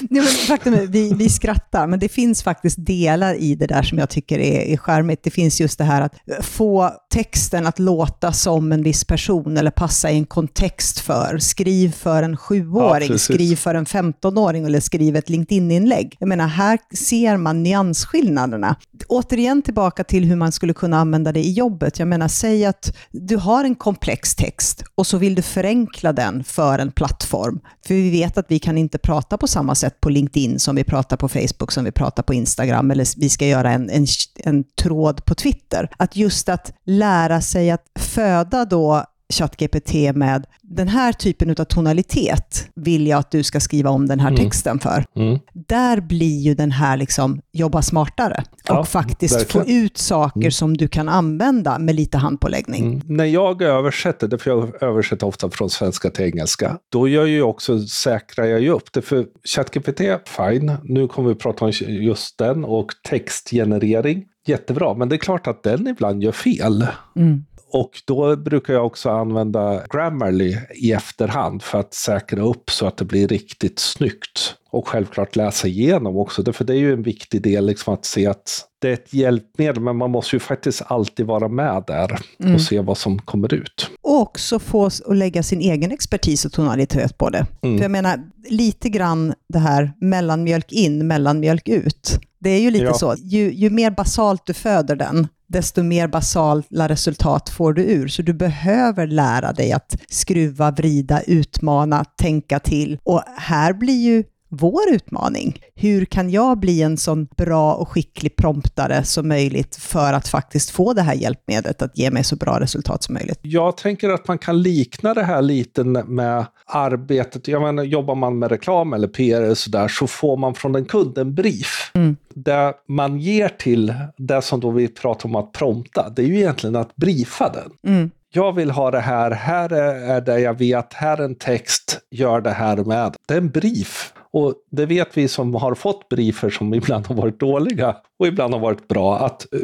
Nej, 0.00 0.22
men 0.22 0.24
faktum 0.24 0.74
är, 0.74 0.86
vi, 0.86 1.14
vi 1.14 1.28
skrattar, 1.28 1.86
men 1.86 1.98
det 1.98 2.08
finns 2.08 2.42
faktiskt 2.42 2.76
delar 2.86 3.34
i 3.34 3.54
det 3.54 3.66
där 3.66 3.82
som 3.82 3.98
jag 3.98 4.10
tycker 4.10 4.38
är, 4.38 4.60
är 4.60 4.76
charmigt. 4.76 5.22
Det 5.22 5.30
finns 5.30 5.60
just 5.60 5.78
det 5.78 5.84
här 5.84 6.02
att 6.02 6.14
få 6.40 6.90
texten 7.10 7.66
att 7.66 7.78
låta 7.78 8.32
som 8.32 8.72
en 8.72 8.82
viss 8.82 9.04
person 9.04 9.56
eller 9.56 9.70
passa 9.70 10.10
i 10.10 10.16
en 10.16 10.26
kontext 10.26 11.00
för. 11.00 11.38
Skriv 11.38 11.92
för 11.92 12.22
en 12.22 12.36
sjuåring, 12.36 13.12
ja, 13.12 13.18
skriv 13.18 13.56
för 13.56 13.74
en 13.74 13.86
15-åring 13.86 14.66
eller 14.66 14.80
skriv 14.80 15.16
ett 15.16 15.28
LinkedIn-inlägg. 15.28 16.16
Jag 16.18 16.28
menar, 16.28 16.46
här 16.46 16.78
ser 16.94 17.36
man 17.36 17.62
nyansskillnaderna. 17.62 18.76
Återigen 19.08 19.62
tillbaka 19.62 20.04
till 20.04 20.24
hur 20.24 20.36
man 20.36 20.52
skulle 20.52 20.74
kunna 20.74 20.98
använda 20.98 21.32
det 21.32 21.40
i 21.40 21.52
jobbet. 21.52 21.98
Jag 21.98 22.08
menar, 22.08 22.28
säg 22.28 22.64
att 22.64 22.96
du 23.10 23.36
har 23.36 23.64
en 23.64 23.74
komplex 23.74 24.34
text 24.34 24.84
och 24.94 25.06
så 25.06 25.18
vill 25.18 25.34
du 25.34 25.42
förenkla 25.42 26.12
den 26.12 26.44
för 26.44 26.78
en 26.78 26.92
plattform. 26.92 27.60
För 27.86 27.94
vi 27.94 28.10
vet 28.10 28.38
att 28.38 28.46
vi 28.48 28.58
kan 28.58 28.78
inte 28.78 28.98
prata 28.98 29.38
på 29.38 29.46
samma 29.46 29.67
sätt 29.74 30.00
på 30.00 30.10
LinkedIn 30.10 30.58
som 30.58 30.76
vi 30.76 30.84
pratar 30.84 31.16
på 31.16 31.28
Facebook, 31.28 31.72
som 31.72 31.84
vi 31.84 31.92
pratar 31.92 32.22
på 32.22 32.34
Instagram, 32.34 32.90
eller 32.90 33.20
vi 33.20 33.28
ska 33.28 33.46
göra 33.46 33.70
en, 33.70 33.90
en, 33.90 34.06
en 34.36 34.64
tråd 34.64 35.24
på 35.24 35.34
Twitter. 35.34 35.90
Att 35.96 36.16
just 36.16 36.48
att 36.48 36.72
lära 36.84 37.40
sig 37.40 37.70
att 37.70 37.84
föda 37.98 38.64
då 38.64 39.04
ChatGPT 39.32 39.94
med 40.14 40.46
den 40.62 40.88
här 40.88 41.12
typen 41.12 41.50
av 41.50 41.64
tonalitet 41.64 42.68
vill 42.74 43.06
jag 43.06 43.18
att 43.18 43.30
du 43.30 43.42
ska 43.42 43.60
skriva 43.60 43.90
om 43.90 44.06
den 44.06 44.20
här 44.20 44.28
mm. 44.28 44.44
texten 44.44 44.78
för. 44.78 45.04
Mm. 45.16 45.38
Där 45.52 46.00
blir 46.00 46.40
ju 46.40 46.54
den 46.54 46.70
här 46.70 46.96
liksom 46.96 47.40
jobba 47.52 47.82
smartare 47.82 48.44
ja, 48.64 48.78
och 48.78 48.88
faktiskt 48.88 49.36
verkligen. 49.36 49.66
få 49.66 49.70
ut 49.70 49.98
saker 49.98 50.40
mm. 50.40 50.50
som 50.50 50.76
du 50.76 50.88
kan 50.88 51.08
använda 51.08 51.78
med 51.78 51.94
lite 51.94 52.18
handpåläggning. 52.18 52.86
Mm. 52.86 53.02
När 53.06 53.24
jag 53.24 53.62
översätter, 53.62 54.38
för 54.38 54.50
jag 54.50 54.82
översätter 54.82 55.26
ofta 55.26 55.50
från 55.50 55.70
svenska 55.70 56.10
till 56.10 56.24
engelska, 56.24 56.78
då 56.92 57.08
gör 57.08 57.26
jag 57.26 57.50
också, 57.50 57.80
säkrar 57.80 58.46
jag 58.46 58.60
ju 58.60 58.70
upp 58.70 58.92
det. 58.92 59.02
För 59.02 59.26
ChatGPT, 59.44 60.00
fine, 60.36 60.76
nu 60.82 61.08
kommer 61.08 61.28
vi 61.28 61.34
prata 61.34 61.64
om 61.64 61.72
just 61.88 62.38
den 62.38 62.64
och 62.64 62.92
textgenerering 63.08 64.24
jättebra, 64.48 64.94
men 64.94 65.08
det 65.08 65.16
är 65.16 65.18
klart 65.18 65.46
att 65.46 65.62
den 65.62 65.86
ibland 65.86 66.22
gör 66.22 66.32
fel. 66.32 66.86
Mm. 67.16 67.44
Och 67.70 67.90
då 68.06 68.36
brukar 68.36 68.74
jag 68.74 68.86
också 68.86 69.10
använda 69.10 69.82
Grammarly 69.90 70.56
i 70.74 70.92
efterhand 70.92 71.62
för 71.62 71.80
att 71.80 71.94
säkra 71.94 72.42
upp 72.42 72.70
så 72.70 72.86
att 72.86 72.96
det 72.96 73.04
blir 73.04 73.28
riktigt 73.28 73.78
snyggt. 73.78 74.54
Och 74.70 74.88
självklart 74.88 75.36
läsa 75.36 75.68
igenom 75.68 76.16
också, 76.16 76.52
för 76.52 76.64
det 76.64 76.72
är 76.72 76.78
ju 76.78 76.92
en 76.92 77.02
viktig 77.02 77.42
del 77.42 77.66
liksom 77.66 77.94
att 77.94 78.04
se 78.04 78.26
att 78.26 78.64
det 78.80 78.88
är 78.88 78.92
ett 78.92 79.14
hjälpmedel, 79.14 79.82
men 79.82 79.96
man 79.96 80.10
måste 80.10 80.36
ju 80.36 80.40
faktiskt 80.40 80.82
alltid 80.86 81.26
vara 81.26 81.48
med 81.48 81.84
där 81.86 82.20
mm. 82.40 82.54
och 82.54 82.60
se 82.60 82.80
vad 82.80 82.98
som 82.98 83.18
kommer 83.18 83.54
ut. 83.54 83.90
Och 84.02 84.20
också 84.20 84.58
få 84.58 84.86
att 84.86 85.16
lägga 85.16 85.42
sin 85.42 85.60
egen 85.60 85.92
expertis 85.92 86.44
och 86.44 86.52
tonalitet 86.52 87.18
på 87.18 87.30
det. 87.30 87.46
Mm. 87.62 87.78
För 87.78 87.84
jag 87.84 87.90
menar, 87.90 88.20
lite 88.48 88.88
grann 88.88 89.34
det 89.48 89.58
här 89.58 89.92
mellanmjölk 90.00 90.72
in, 90.72 91.06
mellanmjölk 91.06 91.68
ut. 91.68 92.18
Det 92.40 92.50
är 92.50 92.60
ju 92.60 92.70
lite 92.70 92.84
ja. 92.84 92.94
så, 92.94 93.14
ju, 93.18 93.52
ju 93.52 93.70
mer 93.70 93.90
basalt 93.90 94.46
du 94.46 94.54
föder 94.54 94.96
den, 94.96 95.28
desto 95.48 95.82
mer 95.82 96.08
basala 96.08 96.88
resultat 96.88 97.48
får 97.48 97.72
du 97.72 97.82
ur. 97.82 98.08
Så 98.08 98.22
du 98.22 98.32
behöver 98.32 99.06
lära 99.06 99.52
dig 99.52 99.72
att 99.72 99.96
skruva, 100.08 100.70
vrida, 100.70 101.22
utmana, 101.22 102.04
tänka 102.04 102.58
till. 102.58 102.98
Och 103.04 103.22
här 103.36 103.72
blir 103.72 104.02
ju 104.02 104.24
vår 104.48 104.90
utmaning. 104.90 105.60
Hur 105.74 106.04
kan 106.04 106.30
jag 106.30 106.58
bli 106.58 106.82
en 106.82 106.96
sån 106.96 107.28
bra 107.36 107.74
och 107.74 107.88
skicklig 107.88 108.36
promptare 108.36 109.04
som 109.04 109.28
möjligt 109.28 109.76
för 109.76 110.12
att 110.12 110.28
faktiskt 110.28 110.70
få 110.70 110.92
det 110.92 111.02
här 111.02 111.14
hjälpmedlet 111.14 111.82
att 111.82 111.98
ge 111.98 112.10
mig 112.10 112.24
så 112.24 112.36
bra 112.36 112.60
resultat 112.60 113.02
som 113.02 113.14
möjligt? 113.14 113.38
Jag 113.42 113.76
tänker 113.76 114.10
att 114.10 114.28
man 114.28 114.38
kan 114.38 114.62
likna 114.62 115.14
det 115.14 115.22
här 115.22 115.42
lite 115.42 115.84
med 115.84 116.46
arbetet. 116.66 117.48
Jag 117.48 117.62
menar, 117.62 117.82
jobbar 117.82 118.14
man 118.14 118.38
med 118.38 118.50
reklam 118.50 118.92
eller 118.92 119.08
PR 119.08 119.42
eller 119.42 119.54
så 119.54 119.70
där 119.70 119.88
så 119.88 120.06
får 120.06 120.36
man 120.36 120.54
från 120.54 120.74
en 120.74 120.84
kund 120.84 121.18
en 121.18 121.34
brief. 121.34 121.90
Mm. 121.94 122.16
Det 122.34 122.74
man 122.88 123.18
ger 123.18 123.48
till 123.48 123.94
det 124.16 124.42
som 124.42 124.60
då 124.60 124.70
vi 124.70 124.88
pratar 124.88 125.28
om 125.28 125.36
att 125.36 125.52
prompta, 125.52 126.08
det 126.16 126.22
är 126.22 126.26
ju 126.26 126.38
egentligen 126.38 126.76
att 126.76 126.96
briefa 126.96 127.52
den. 127.52 127.94
Mm 127.94 128.10
jag 128.30 128.52
vill 128.52 128.70
ha 128.70 128.90
det 128.90 129.00
här, 129.00 129.30
här 129.30 129.72
är 129.72 130.20
det 130.20 130.40
jag 130.40 130.58
vet, 130.58 130.92
här 130.92 131.18
är 131.18 131.24
en 131.24 131.34
text, 131.34 131.98
gör 132.10 132.40
det 132.40 132.50
här 132.50 132.76
med. 132.76 133.14
Det 133.28 133.34
är 133.34 133.38
en 133.38 133.50
brief. 133.50 134.12
Och 134.30 134.54
det 134.70 134.86
vet 134.86 135.16
vi 135.16 135.28
som 135.28 135.54
har 135.54 135.74
fått 135.74 136.08
briefer 136.08 136.50
som 136.50 136.74
ibland 136.74 137.06
har 137.06 137.14
varit 137.14 137.40
dåliga 137.40 137.96
och 138.18 138.26
ibland 138.26 138.54
har 138.54 138.60
varit 138.60 138.88
bra, 138.88 139.18
att 139.18 139.46
eh, 139.52 139.60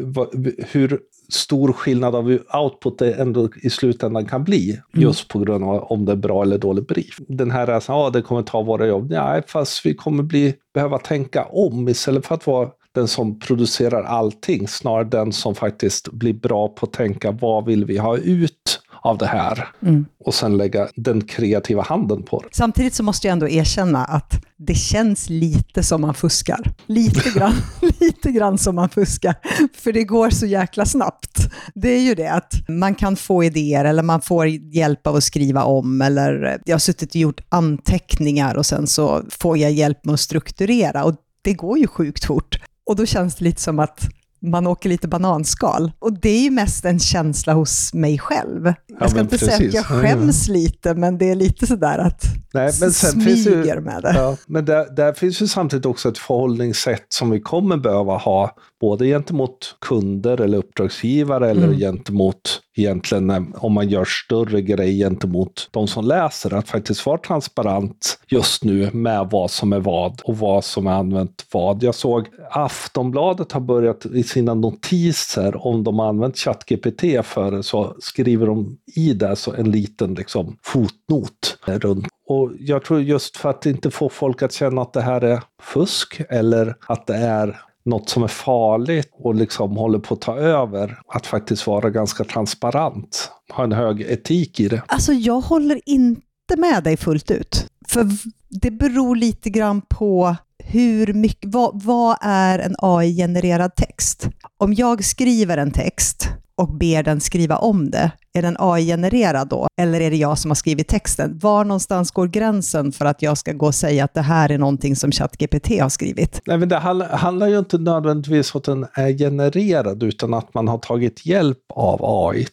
hur 0.71 1.01
stor 1.29 1.73
skillnad 1.73 2.15
av 2.15 2.39
output 2.63 2.99
det 2.99 3.13
ändå 3.13 3.49
i 3.63 3.71
slutändan 3.71 4.27
kan 4.27 4.45
bli. 4.45 4.71
Mm. 4.71 4.83
Just 4.93 5.29
på 5.29 5.39
grund 5.39 5.65
av 5.65 5.83
om 5.83 6.05
det 6.05 6.13
är 6.13 6.17
bra 6.17 6.43
eller 6.43 6.59
dålig 6.59 6.87
brief. 6.87 7.19
Den 7.29 7.51
här 7.51 7.67
är 7.67 7.81
så 7.81 7.93
ja 7.93 8.11
det 8.11 8.23
kommer 8.23 8.43
ta 8.43 8.63
våra 8.63 8.87
jobb. 8.87 9.11
Nej, 9.11 9.43
fast 9.47 9.87
vi 9.87 9.95
kommer 9.95 10.23
bli, 10.23 10.55
behöva 10.75 10.99
tänka 10.99 11.45
om 11.45 11.89
istället 11.89 12.27
för 12.27 12.35
att 12.35 12.47
vara 12.47 12.69
den 12.95 13.09
som 13.09 13.39
producerar 13.39 14.03
allting, 14.03 14.69
snarare 14.69 15.05
den 15.05 15.33
som 15.33 15.55
faktiskt 15.55 16.13
blir 16.13 16.33
bra 16.33 16.69
på 16.69 16.87
att 16.87 16.93
tänka 16.93 17.31
vad 17.31 17.67
vill 17.67 17.85
vi 17.85 17.99
ha 17.99 18.17
ut 18.17 18.81
av 19.05 19.19
det 19.19 19.27
här 19.27 19.69
mm. 19.83 20.07
och 20.25 20.35
sen 20.35 20.57
lägga 20.57 20.89
den 20.97 21.21
kreativa 21.21 21.83
handen 21.83 22.23
på 22.23 22.41
det. 22.41 22.49
Samtidigt 22.53 22.95
så 22.95 23.03
måste 23.03 23.27
jag 23.27 23.33
ändå 23.33 23.49
erkänna 23.49 24.05
att 24.05 24.45
det 24.57 24.75
känns 24.75 25.31
lite 25.31 25.83
som 25.83 26.01
man 26.01 26.15
fuskar. 26.15 26.73
Lite 26.87 27.31
grann, 27.39 27.55
lite 28.01 28.31
grann 28.31 28.59
som 28.59 28.75
man 28.75 28.89
fuskar, 28.89 29.35
för 29.75 29.93
det 29.93 30.05
går 30.05 30.31
så 30.31 30.47
jäkla 30.47 30.87
snabbt. 30.87 31.39
Det 31.75 31.89
är 31.89 32.01
ju 32.01 32.15
det 32.15 32.33
att 32.33 32.55
man 32.69 32.95
kan 32.95 33.17
få 33.17 33.45
idéer 33.45 33.85
eller 33.85 34.03
man 34.03 34.21
får 34.21 34.47
hjälp 34.49 35.07
av 35.07 35.17
att 35.17 35.25
skriva 35.25 35.65
om 35.65 36.03
eller 36.03 36.61
jag 36.65 36.75
har 36.75 36.79
suttit 36.79 37.11
och 37.11 37.17
gjort 37.17 37.41
anteckningar 37.49 38.55
och 38.55 38.67
sen 38.67 38.87
så 38.87 39.23
får 39.31 39.59
jag 39.59 39.73
hjälp 39.73 40.05
med 40.05 40.15
att 40.15 40.21
strukturera 40.21 41.05
och 41.05 41.15
det 41.43 41.55
går 41.55 41.79
ju 41.79 41.87
sjukt 41.87 42.25
fort. 42.25 42.57
Och 42.87 42.97
då 42.97 43.07
känns 43.07 43.35
det 43.35 43.45
lite 43.45 43.61
som 43.61 43.79
att 43.79 44.09
man 44.45 44.67
åker 44.67 44.89
lite 44.89 45.09
bananskal. 45.09 45.93
Och 45.99 46.21
det 46.21 46.31
är 46.31 46.43
ju 46.43 46.51
mest 46.51 46.85
en 46.85 46.99
känsla 46.99 47.53
hos 47.53 47.95
mig 47.95 48.19
själv. 48.19 48.67
Ja, 48.67 48.75
jag 49.01 49.11
ska 49.11 49.21
inte 49.21 49.39
precis. 49.39 49.57
säga 49.57 49.69
att 49.69 49.75
jag 49.75 49.85
skäms 49.85 50.49
lite, 50.49 50.95
men 50.95 51.19
det 51.19 51.31
är 51.31 51.35
lite 51.35 51.67
sådär 51.67 51.99
att 51.99 52.25
Nej, 52.55 52.73
men 52.81 52.93
sen 52.93 53.11
smyger 53.11 53.75
ju, 53.75 53.81
med 53.81 54.03
det. 54.03 54.15
Ja, 54.15 54.37
men 54.47 54.65
där, 54.65 54.95
där, 54.97 55.13
finns 55.13 55.43
ju 55.43 55.47
samtidigt 55.47 55.87
också 55.87 56.09
ett 56.09 56.19
förhållningssätt 56.19 57.07
som 57.09 57.31
vi 57.31 57.41
kommer 57.41 57.77
behöva 57.77 58.17
ha, 58.17 58.57
både 58.85 59.07
gentemot 59.07 59.77
kunder 59.81 60.41
eller 60.41 60.59
uppdragsgivare 60.59 61.51
eller 61.51 61.67
mm. 61.67 61.79
gentemot 61.79 62.61
egentligen 62.77 63.31
eh, 63.31 63.43
om 63.55 63.73
man 63.73 63.89
gör 63.89 64.05
större 64.05 64.63
grejer 64.63 65.09
gentemot 65.09 65.69
de 65.71 65.87
som 65.87 66.05
läser. 66.05 66.55
Att 66.55 66.69
faktiskt 66.69 67.07
vara 67.07 67.19
transparent 67.19 68.19
just 68.29 68.65
nu 68.65 68.91
med 68.93 69.29
vad 69.31 69.51
som 69.51 69.73
är 69.73 69.81
vad 69.81 70.21
och 70.25 70.39
vad 70.39 70.65
som 70.65 70.87
är 70.87 70.91
använt 70.91 71.47
vad. 71.53 71.83
Jag 71.83 71.95
såg 71.95 72.29
Aftonbladet 72.51 73.53
har 73.53 73.61
börjat 73.61 74.07
i 74.07 74.23
sina 74.23 74.55
notiser 74.55 75.67
om 75.67 75.85
de 75.85 75.99
har 75.99 76.09
använt 76.09 76.39
ChatGPT 76.39 77.27
för 77.27 77.63
så 77.63 77.97
skriver 77.99 78.47
de 78.47 78.79
i 78.97 79.13
det 79.13 79.37
så 79.37 79.55
en 79.55 79.71
liten 79.71 80.15
liksom, 80.15 80.57
fotnot 80.63 81.59
runt 81.67 82.07
Och 82.29 82.53
jag 82.59 82.85
tror 82.85 83.03
just 83.03 83.37
för 83.37 83.51
att 83.51 83.67
inte 83.67 83.91
få 83.91 84.09
folk 84.09 84.43
att 84.43 84.53
känna 84.53 84.83
att 84.83 84.93
det 84.93 85.03
här 85.03 85.21
är 85.21 85.43
fusk 85.63 86.21
eller 86.29 86.77
att 86.87 87.07
det 87.07 87.17
är 87.17 87.61
något 87.85 88.09
som 88.09 88.23
är 88.23 88.29
farligt 88.29 89.11
och 89.13 89.35
liksom 89.35 89.77
håller 89.77 89.99
på 89.99 90.15
att 90.15 90.21
ta 90.21 90.37
över. 90.37 91.01
Att 91.09 91.27
faktiskt 91.27 91.67
vara 91.67 91.91
ganska 91.91 92.25
transparent. 92.25 93.31
Ha 93.53 93.65
en 93.65 93.73
hög 93.73 94.01
etik 94.01 94.61
i 94.61 94.69
det. 94.69 94.83
Alltså 94.87 95.13
jag 95.13 95.41
håller 95.41 95.81
inte 95.87 96.57
med 96.57 96.85
dig 96.85 96.97
fullt 96.97 97.31
ut. 97.31 97.67
För 97.89 98.09
det 98.49 98.71
beror 98.71 99.17
lite 99.17 99.51
grann 99.51 99.83
på 99.91 100.37
hur 100.59 101.13
mycket, 101.13 101.55
vad, 101.55 101.83
vad 101.83 102.17
är 102.21 102.59
en 102.59 102.75
AI-genererad 102.79 103.75
text? 103.75 104.29
Om 104.59 104.75
jag 104.75 105.05
skriver 105.05 105.59
en 105.59 105.71
text 105.71 106.29
och 106.57 106.77
ber 106.77 107.03
den 107.03 107.21
skriva 107.21 107.57
om 107.57 107.91
det, 107.91 108.11
är 108.35 108.43
den 108.43 108.57
AI-genererad 108.59 109.49
då? 109.49 109.67
Eller 109.81 110.01
är 110.01 110.11
det 110.11 110.17
jag 110.17 110.39
som 110.39 110.51
har 110.51 110.55
skrivit 110.55 110.89
texten? 110.89 111.39
Var 111.39 111.65
någonstans 111.65 112.11
går 112.11 112.27
gränsen 112.27 112.93
för 112.93 113.05
att 113.05 113.23
jag 113.23 113.39
ska 113.39 113.53
gå 113.53 113.67
och 113.67 113.75
säga 113.75 114.05
att 114.05 114.15
det 114.15 114.23
här 114.23 114.51
är 114.51 114.59
någonting 114.59 114.97
som 114.97 115.13
ChatGPT 115.13 115.81
har 115.81 115.89
skrivit? 115.89 116.41
Nej, 116.47 116.59
men 116.59 116.69
det 116.69 116.79
handlar 116.79 117.49
ju 117.49 117.59
inte 117.59 117.79
nödvändigtvis 117.79 118.55
om 118.55 118.59
att 118.59 118.65
den 118.65 118.87
är 118.95 119.19
genererad, 119.19 120.03
utan 120.03 120.35
att 120.35 120.55
man 120.55 120.69
har 120.69 120.79
tagit 120.79 121.27
hjälp 121.27 121.59
av 121.75 122.01
AI. 122.03 122.47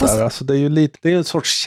Fast... 0.00 0.20
Alltså, 0.20 0.44
det 0.44 0.54
är 0.54 0.58
ju 0.58 0.68
lite, 0.68 0.98
det 1.02 1.12
är 1.12 1.16
en 1.16 1.24
sorts 1.24 1.66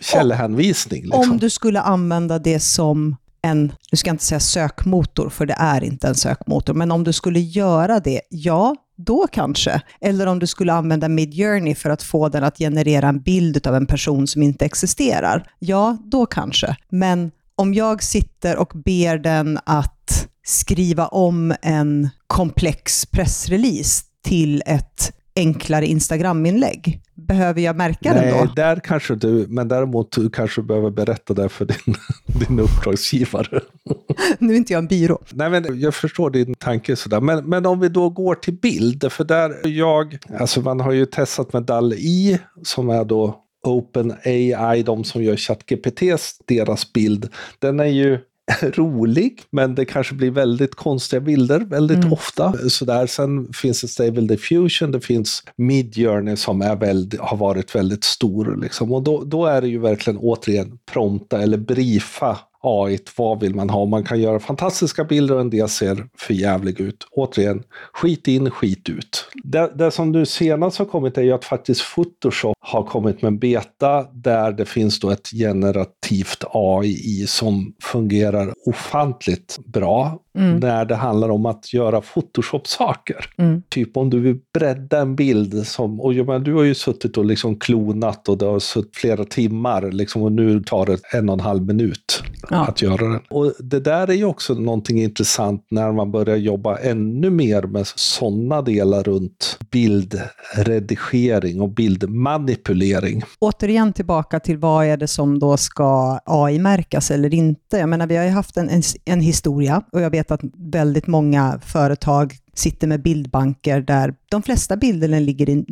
källhänvisning. 0.00 1.02
Liksom. 1.02 1.30
Om 1.30 1.38
du 1.38 1.50
skulle 1.50 1.80
använda 1.80 2.38
det 2.38 2.60
som 2.60 3.16
en, 3.42 3.72
nu 3.92 3.96
ska 3.96 4.08
jag 4.08 4.14
inte 4.14 4.24
säga 4.24 4.40
sökmotor, 4.40 5.28
för 5.28 5.46
det 5.46 5.56
är 5.58 5.84
inte 5.84 6.08
en 6.08 6.14
sökmotor, 6.14 6.74
men 6.74 6.92
om 6.92 7.04
du 7.04 7.12
skulle 7.12 7.40
göra 7.40 8.00
det, 8.00 8.20
ja, 8.30 8.76
då 9.04 9.26
kanske. 9.32 9.82
Eller 10.00 10.26
om 10.26 10.38
du 10.38 10.46
skulle 10.46 10.72
använda 10.72 11.08
Midjourney 11.08 11.74
för 11.74 11.90
att 11.90 12.02
få 12.02 12.28
den 12.28 12.44
att 12.44 12.58
generera 12.58 13.08
en 13.08 13.20
bild 13.20 13.66
av 13.66 13.74
en 13.74 13.86
person 13.86 14.26
som 14.26 14.42
inte 14.42 14.64
existerar. 14.64 15.46
Ja, 15.58 15.96
då 16.04 16.26
kanske. 16.26 16.76
Men 16.88 17.30
om 17.54 17.74
jag 17.74 18.02
sitter 18.02 18.56
och 18.56 18.72
ber 18.74 19.18
den 19.18 19.58
att 19.64 20.28
skriva 20.42 21.06
om 21.06 21.54
en 21.62 22.08
komplex 22.26 23.06
pressrelease 23.06 24.04
till 24.24 24.62
ett 24.66 25.12
enklare 25.36 25.86
Instagram-inlägg. 25.86 27.00
Behöver 27.14 27.60
jag 27.60 27.76
märka 27.76 28.14
Nej, 28.14 28.22
den 28.22 28.38
då? 28.38 28.44
Nej, 28.44 28.52
där 28.56 28.80
kanske 28.84 29.14
du, 29.14 29.46
men 29.48 29.68
däremot 29.68 30.12
du 30.12 30.30
kanske 30.30 30.62
behöver 30.62 30.90
berätta 30.90 31.34
det 31.34 31.48
för 31.48 31.64
din, 31.64 31.94
din 32.48 32.60
uppdragsgivare. 32.60 33.60
nu 34.38 34.52
är 34.52 34.56
inte 34.56 34.72
jag 34.72 34.78
en 34.78 34.86
byrå. 34.86 35.18
Nej, 35.30 35.50
men 35.50 35.80
jag 35.80 35.94
förstår 35.94 36.30
din 36.30 36.54
tanke 36.54 36.96
sådär. 36.96 37.20
Men, 37.20 37.48
men 37.48 37.66
om 37.66 37.80
vi 37.80 37.88
då 37.88 38.10
går 38.10 38.34
till 38.34 38.54
bild, 38.54 39.12
för 39.12 39.24
där 39.24 39.68
jag, 39.68 40.18
alltså 40.38 40.60
man 40.60 40.80
har 40.80 40.92
ju 40.92 41.06
testat 41.06 41.52
med 41.52 41.62
DAL-I 41.62 42.38
som 42.62 42.90
är 42.90 43.04
då 43.04 43.44
Open 43.66 44.14
AI, 44.24 44.82
de 44.82 45.04
som 45.04 45.22
gör 45.22 45.36
ChatGPT, 45.36 46.00
deras 46.46 46.92
bild. 46.92 47.28
Den 47.58 47.80
är 47.80 47.84
ju 47.84 48.18
rolig, 48.62 49.42
men 49.50 49.74
det 49.74 49.84
kanske 49.84 50.14
blir 50.14 50.30
väldigt 50.30 50.74
konstiga 50.74 51.20
bilder 51.20 51.60
väldigt 51.60 51.98
mm. 51.98 52.12
ofta. 52.12 52.54
Sådär. 52.68 53.06
Sen 53.06 53.52
finns 53.52 53.80
det 53.80 53.88
Stable 53.88 54.20
Diffusion, 54.20 54.92
det 54.92 55.00
finns 55.00 55.42
Midjourney 55.56 56.36
som 56.36 56.62
är 56.62 56.76
väldigt, 56.76 57.20
har 57.20 57.36
varit 57.36 57.74
väldigt 57.74 58.04
stor. 58.04 58.56
Liksom. 58.62 58.92
Och 58.92 59.02
då, 59.02 59.24
då 59.24 59.46
är 59.46 59.60
det 59.60 59.68
ju 59.68 59.78
verkligen 59.78 60.18
återigen 60.18 60.78
prompta 60.92 61.42
eller 61.42 61.58
briefa 61.58 62.38
AI, 62.62 62.98
vad 63.16 63.40
vill 63.40 63.54
man 63.54 63.70
ha? 63.70 63.84
Man 63.84 64.04
kan 64.04 64.20
göra 64.20 64.40
fantastiska 64.40 65.04
bilder 65.04 65.34
och 65.34 65.40
en 65.40 65.50
del 65.50 65.68
ser 65.68 66.06
för 66.18 66.34
jävlig 66.34 66.80
ut. 66.80 67.06
Återigen, 67.10 67.62
skit 67.92 68.28
in, 68.28 68.50
skit 68.50 68.88
ut. 68.88 69.26
Det, 69.44 69.72
det 69.74 69.90
som 69.90 70.12
nu 70.12 70.26
senast 70.26 70.78
har 70.78 70.84
kommit 70.84 71.18
är 71.18 71.22
ju 71.22 71.32
att 71.32 71.44
faktiskt 71.44 71.94
Photoshop 71.94 72.56
har 72.60 72.82
kommit 72.82 73.22
med 73.22 73.28
en 73.28 73.38
beta 73.38 74.02
där 74.12 74.52
det 74.52 74.64
finns 74.64 75.00
då 75.00 75.10
ett 75.10 75.30
generativt 75.30 76.44
AI 76.52 77.26
som 77.26 77.74
fungerar 77.82 78.54
ofantligt 78.66 79.58
bra 79.66 80.18
mm. 80.38 80.56
när 80.56 80.84
det 80.84 80.94
handlar 80.94 81.28
om 81.28 81.46
att 81.46 81.72
göra 81.72 82.00
Photoshop-saker. 82.00 83.26
Mm. 83.38 83.62
Typ 83.68 83.96
om 83.96 84.10
du 84.10 84.20
vill 84.20 84.38
bredda 84.54 85.00
en 85.00 85.16
bild 85.16 85.66
som, 85.66 86.00
och 86.00 86.14
jag 86.14 86.26
menar, 86.26 86.38
du 86.38 86.54
har 86.54 86.62
ju 86.62 86.74
suttit 86.74 87.16
och 87.16 87.24
liksom 87.24 87.56
klonat 87.56 88.28
och 88.28 88.38
det 88.38 88.46
har 88.46 88.58
suttit 88.58 88.96
flera 88.96 89.24
timmar 89.24 89.90
liksom, 89.92 90.22
och 90.22 90.32
nu 90.32 90.62
tar 90.62 90.86
det 90.86 90.98
en 91.14 91.28
och 91.28 91.32
en 91.32 91.40
halv 91.40 91.66
minut 91.66 92.22
ja. 92.50 92.66
att 92.66 92.82
göra 92.82 93.08
den. 93.08 93.20
Och 93.30 93.52
det 93.58 93.80
där 93.80 94.10
är 94.10 94.14
ju 94.14 94.24
också 94.24 94.54
någonting 94.54 95.02
intressant 95.02 95.66
när 95.70 95.92
man 95.92 96.10
börjar 96.10 96.36
jobba 96.36 96.78
ännu 96.78 97.30
mer 97.30 97.62
med 97.62 97.86
sådana 97.86 98.62
delar 98.62 99.02
runt 99.02 99.58
bildredigering 99.70 101.60
och 101.60 101.68
bildmanipulering. 101.68 103.22
Återigen 103.38 103.92
tillbaka 103.92 104.40
till 104.40 104.58
vad 104.58 104.86
är 104.86 104.96
det 104.96 105.08
som 105.08 105.38
då 105.38 105.56
ska 105.56 106.18
AI-märkas 106.24 107.10
eller 107.10 107.34
inte? 107.34 107.76
Jag 107.76 107.88
menar, 107.88 108.06
vi 108.06 108.16
har 108.16 108.24
ju 108.24 108.30
haft 108.30 108.56
en, 108.56 108.68
en, 108.68 108.82
en 109.04 109.20
historia 109.20 109.82
och 109.92 110.00
jag 110.00 110.10
vet 110.10 110.19
att 110.28 110.40
väldigt 110.56 111.06
många 111.06 111.60
företag 111.62 112.36
sitter 112.54 112.86
med 112.86 113.02
bildbanker 113.02 113.80
där 113.80 114.14
de 114.30 114.42
flesta 114.42 114.76
bilderna 114.76 115.18
ligger 115.18 115.48
i 115.48 115.64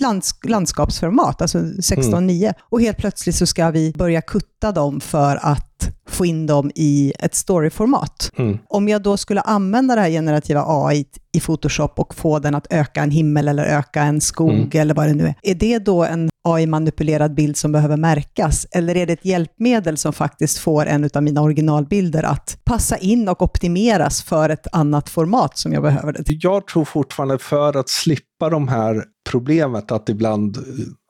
lands 0.00 0.34
landskapsformat, 0.44 1.42
alltså 1.42 1.58
16.9. 1.58 2.42
Mm. 2.42 2.54
Och 2.60 2.80
helt 2.80 2.98
plötsligt 2.98 3.34
så 3.34 3.46
ska 3.46 3.70
vi 3.70 3.92
börja 3.92 4.20
kutta 4.20 4.72
dem 4.72 5.00
för 5.00 5.38
att 5.42 5.90
få 6.08 6.26
in 6.26 6.46
dem 6.46 6.70
i 6.74 7.12
ett 7.18 7.34
storyformat. 7.34 8.30
Mm. 8.38 8.58
Om 8.68 8.88
jag 8.88 9.02
då 9.02 9.16
skulle 9.16 9.40
använda 9.40 9.94
det 9.94 10.00
här 10.00 10.10
generativa 10.10 10.64
AI 10.66 11.04
i 11.32 11.40
Photoshop 11.40 11.98
och 11.98 12.14
få 12.14 12.38
den 12.38 12.54
att 12.54 12.66
öka 12.70 13.02
en 13.02 13.10
himmel 13.10 13.48
eller 13.48 13.64
öka 13.64 14.02
en 14.02 14.20
skog 14.20 14.50
mm. 14.50 14.70
eller 14.72 14.94
vad 14.94 15.06
det 15.06 15.14
nu 15.14 15.26
är. 15.26 15.34
Är 15.42 15.54
det 15.54 15.78
då 15.78 16.04
en 16.04 16.30
AI-manipulerad 16.44 17.34
bild 17.34 17.56
som 17.56 17.72
behöver 17.72 17.96
märkas? 17.96 18.66
Eller 18.70 18.96
är 18.96 19.06
det 19.06 19.12
ett 19.12 19.24
hjälpmedel 19.24 19.96
som 19.96 20.12
faktiskt 20.12 20.58
får 20.58 20.86
en 20.86 21.10
av 21.14 21.22
mina 21.22 21.42
originalbilder 21.42 22.22
att 22.22 22.58
passa 22.64 22.96
in 22.96 23.28
och 23.28 23.42
optimeras 23.42 24.22
för 24.22 24.48
ett 24.48 24.66
annat 24.72 25.08
format 25.08 25.58
som 25.58 25.72
jag 25.72 25.82
behöver? 25.82 26.15
Jag 26.26 26.66
tror 26.66 26.84
fortfarande 26.84 27.38
för 27.38 27.76
att 27.76 27.88
slippa 27.88 28.50
de 28.50 28.68
här 28.68 29.04
problemet 29.30 29.92
att 29.92 30.08
ibland 30.08 30.58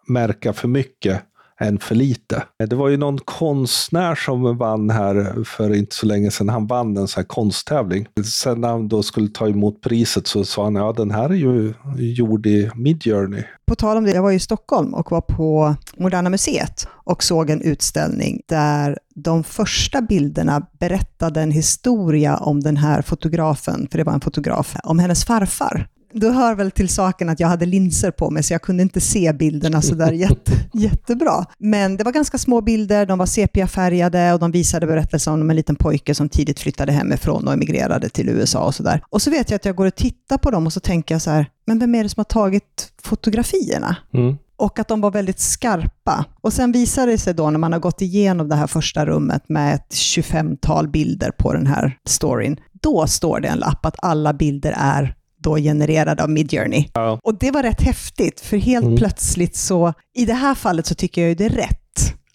märka 0.08 0.52
för 0.52 0.68
mycket 0.68 1.22
än 1.60 1.78
för 1.78 1.94
lite. 1.94 2.36
Eh, 2.36 2.68
det 2.68 2.76
var 2.76 2.88
ju 2.88 2.96
någon 2.96 3.18
konstnär 3.18 4.14
som 4.14 4.58
vann 4.58 4.90
här 4.90 5.44
för 5.44 5.74
inte 5.74 5.96
så 5.96 6.06
länge 6.06 6.30
sedan. 6.30 6.48
Han 6.48 6.66
vann 6.66 6.96
en 6.96 7.08
sån 7.08 7.20
här 7.20 7.26
konsttävling. 7.26 8.06
Sen 8.24 8.60
när 8.60 8.68
han 8.68 8.88
då 8.88 9.02
skulle 9.02 9.28
ta 9.28 9.48
emot 9.48 9.80
priset 9.80 10.26
så 10.26 10.44
sa 10.44 10.64
han 10.64 10.74
ja 10.74 10.92
den 10.92 11.10
här 11.10 11.30
är 11.30 11.34
ju 11.34 11.74
gjord 11.96 12.46
i 12.46 12.70
Midjourney. 12.74 13.42
På 13.66 13.74
tal 13.74 13.96
om 13.96 14.04
det, 14.04 14.10
jag 14.10 14.22
var 14.22 14.32
i 14.32 14.38
Stockholm 14.38 14.94
och 14.94 15.10
var 15.10 15.20
på 15.20 15.76
Moderna 15.96 16.30
Museet 16.30 16.88
och 17.04 17.22
såg 17.22 17.50
en 17.50 17.62
utställning 17.62 18.42
där 18.48 18.98
de 19.14 19.44
första 19.44 20.02
bilderna 20.02 20.66
berättade 20.80 21.40
en 21.40 21.50
historia 21.50 22.36
om 22.36 22.60
den 22.60 22.76
här 22.76 23.02
fotografen, 23.02 23.88
för 23.90 23.98
det 23.98 24.04
var 24.04 24.12
en 24.12 24.20
fotograf, 24.20 24.76
om 24.82 24.98
hennes 24.98 25.24
farfar 25.24 25.88
du 26.20 26.30
hör 26.30 26.54
väl 26.54 26.70
till 26.70 26.88
saken 26.88 27.28
att 27.28 27.40
jag 27.40 27.48
hade 27.48 27.66
linser 27.66 28.10
på 28.10 28.30
mig, 28.30 28.42
så 28.42 28.54
jag 28.54 28.62
kunde 28.62 28.82
inte 28.82 29.00
se 29.00 29.32
bilderna 29.32 29.82
så 29.82 29.94
där 29.94 30.12
jätte, 30.26 30.52
jättebra. 30.72 31.44
Men 31.58 31.96
det 31.96 32.04
var 32.04 32.12
ganska 32.12 32.38
små 32.38 32.60
bilder, 32.60 33.06
de 33.06 33.18
var 33.18 33.26
sepiafärgade 33.26 34.32
och 34.32 34.38
de 34.38 34.50
visade 34.50 34.86
berättelsen 34.86 35.32
om 35.32 35.50
en 35.50 35.56
liten 35.56 35.76
pojke 35.76 36.14
som 36.14 36.28
tidigt 36.28 36.60
flyttade 36.60 36.92
hemifrån 36.92 37.46
och 37.46 37.52
emigrerade 37.52 38.08
till 38.08 38.28
USA 38.28 38.64
och 38.64 38.74
sådär. 38.74 39.02
Och 39.10 39.22
så 39.22 39.30
vet 39.30 39.50
jag 39.50 39.56
att 39.56 39.64
jag 39.64 39.76
går 39.76 39.86
och 39.86 39.94
tittar 39.94 40.38
på 40.38 40.50
dem 40.50 40.66
och 40.66 40.72
så 40.72 40.80
tänker 40.80 41.14
jag 41.14 41.22
så 41.22 41.30
här, 41.30 41.46
men 41.66 41.78
vem 41.78 41.94
är 41.94 42.02
det 42.02 42.08
som 42.08 42.20
har 42.20 42.24
tagit 42.24 42.92
fotografierna? 43.02 43.96
Mm 44.14 44.36
och 44.58 44.78
att 44.78 44.88
de 44.88 45.00
var 45.00 45.10
väldigt 45.10 45.38
skarpa. 45.38 46.24
Och 46.40 46.52
sen 46.52 46.72
visade 46.72 47.12
det 47.12 47.18
sig 47.18 47.34
då 47.34 47.50
när 47.50 47.58
man 47.58 47.72
har 47.72 47.80
gått 47.80 48.02
igenom 48.02 48.48
det 48.48 48.54
här 48.54 48.66
första 48.66 49.06
rummet 49.06 49.48
med 49.48 49.74
ett 49.74 49.90
25-tal 49.90 50.88
bilder 50.88 51.30
på 51.30 51.52
den 51.52 51.66
här 51.66 51.98
storyn, 52.06 52.56
då 52.72 53.06
står 53.06 53.40
det 53.40 53.48
en 53.48 53.58
lapp 53.58 53.86
att 53.86 53.96
alla 54.02 54.32
bilder 54.32 54.74
är 54.76 55.15
då 55.42 55.56
genererad 55.56 56.20
av 56.20 56.30
Midjourney. 56.30 56.88
Ja. 56.92 57.20
Och 57.22 57.38
det 57.38 57.50
var 57.50 57.62
rätt 57.62 57.82
häftigt, 57.82 58.40
för 58.40 58.56
helt 58.56 58.84
mm. 58.84 58.96
plötsligt 58.96 59.56
så, 59.56 59.92
i 60.14 60.24
det 60.24 60.34
här 60.34 60.54
fallet 60.54 60.86
så 60.86 60.94
tycker 60.94 61.20
jag 61.20 61.28
ju 61.28 61.34
det 61.34 61.44
är 61.44 61.50
rätt 61.50 61.80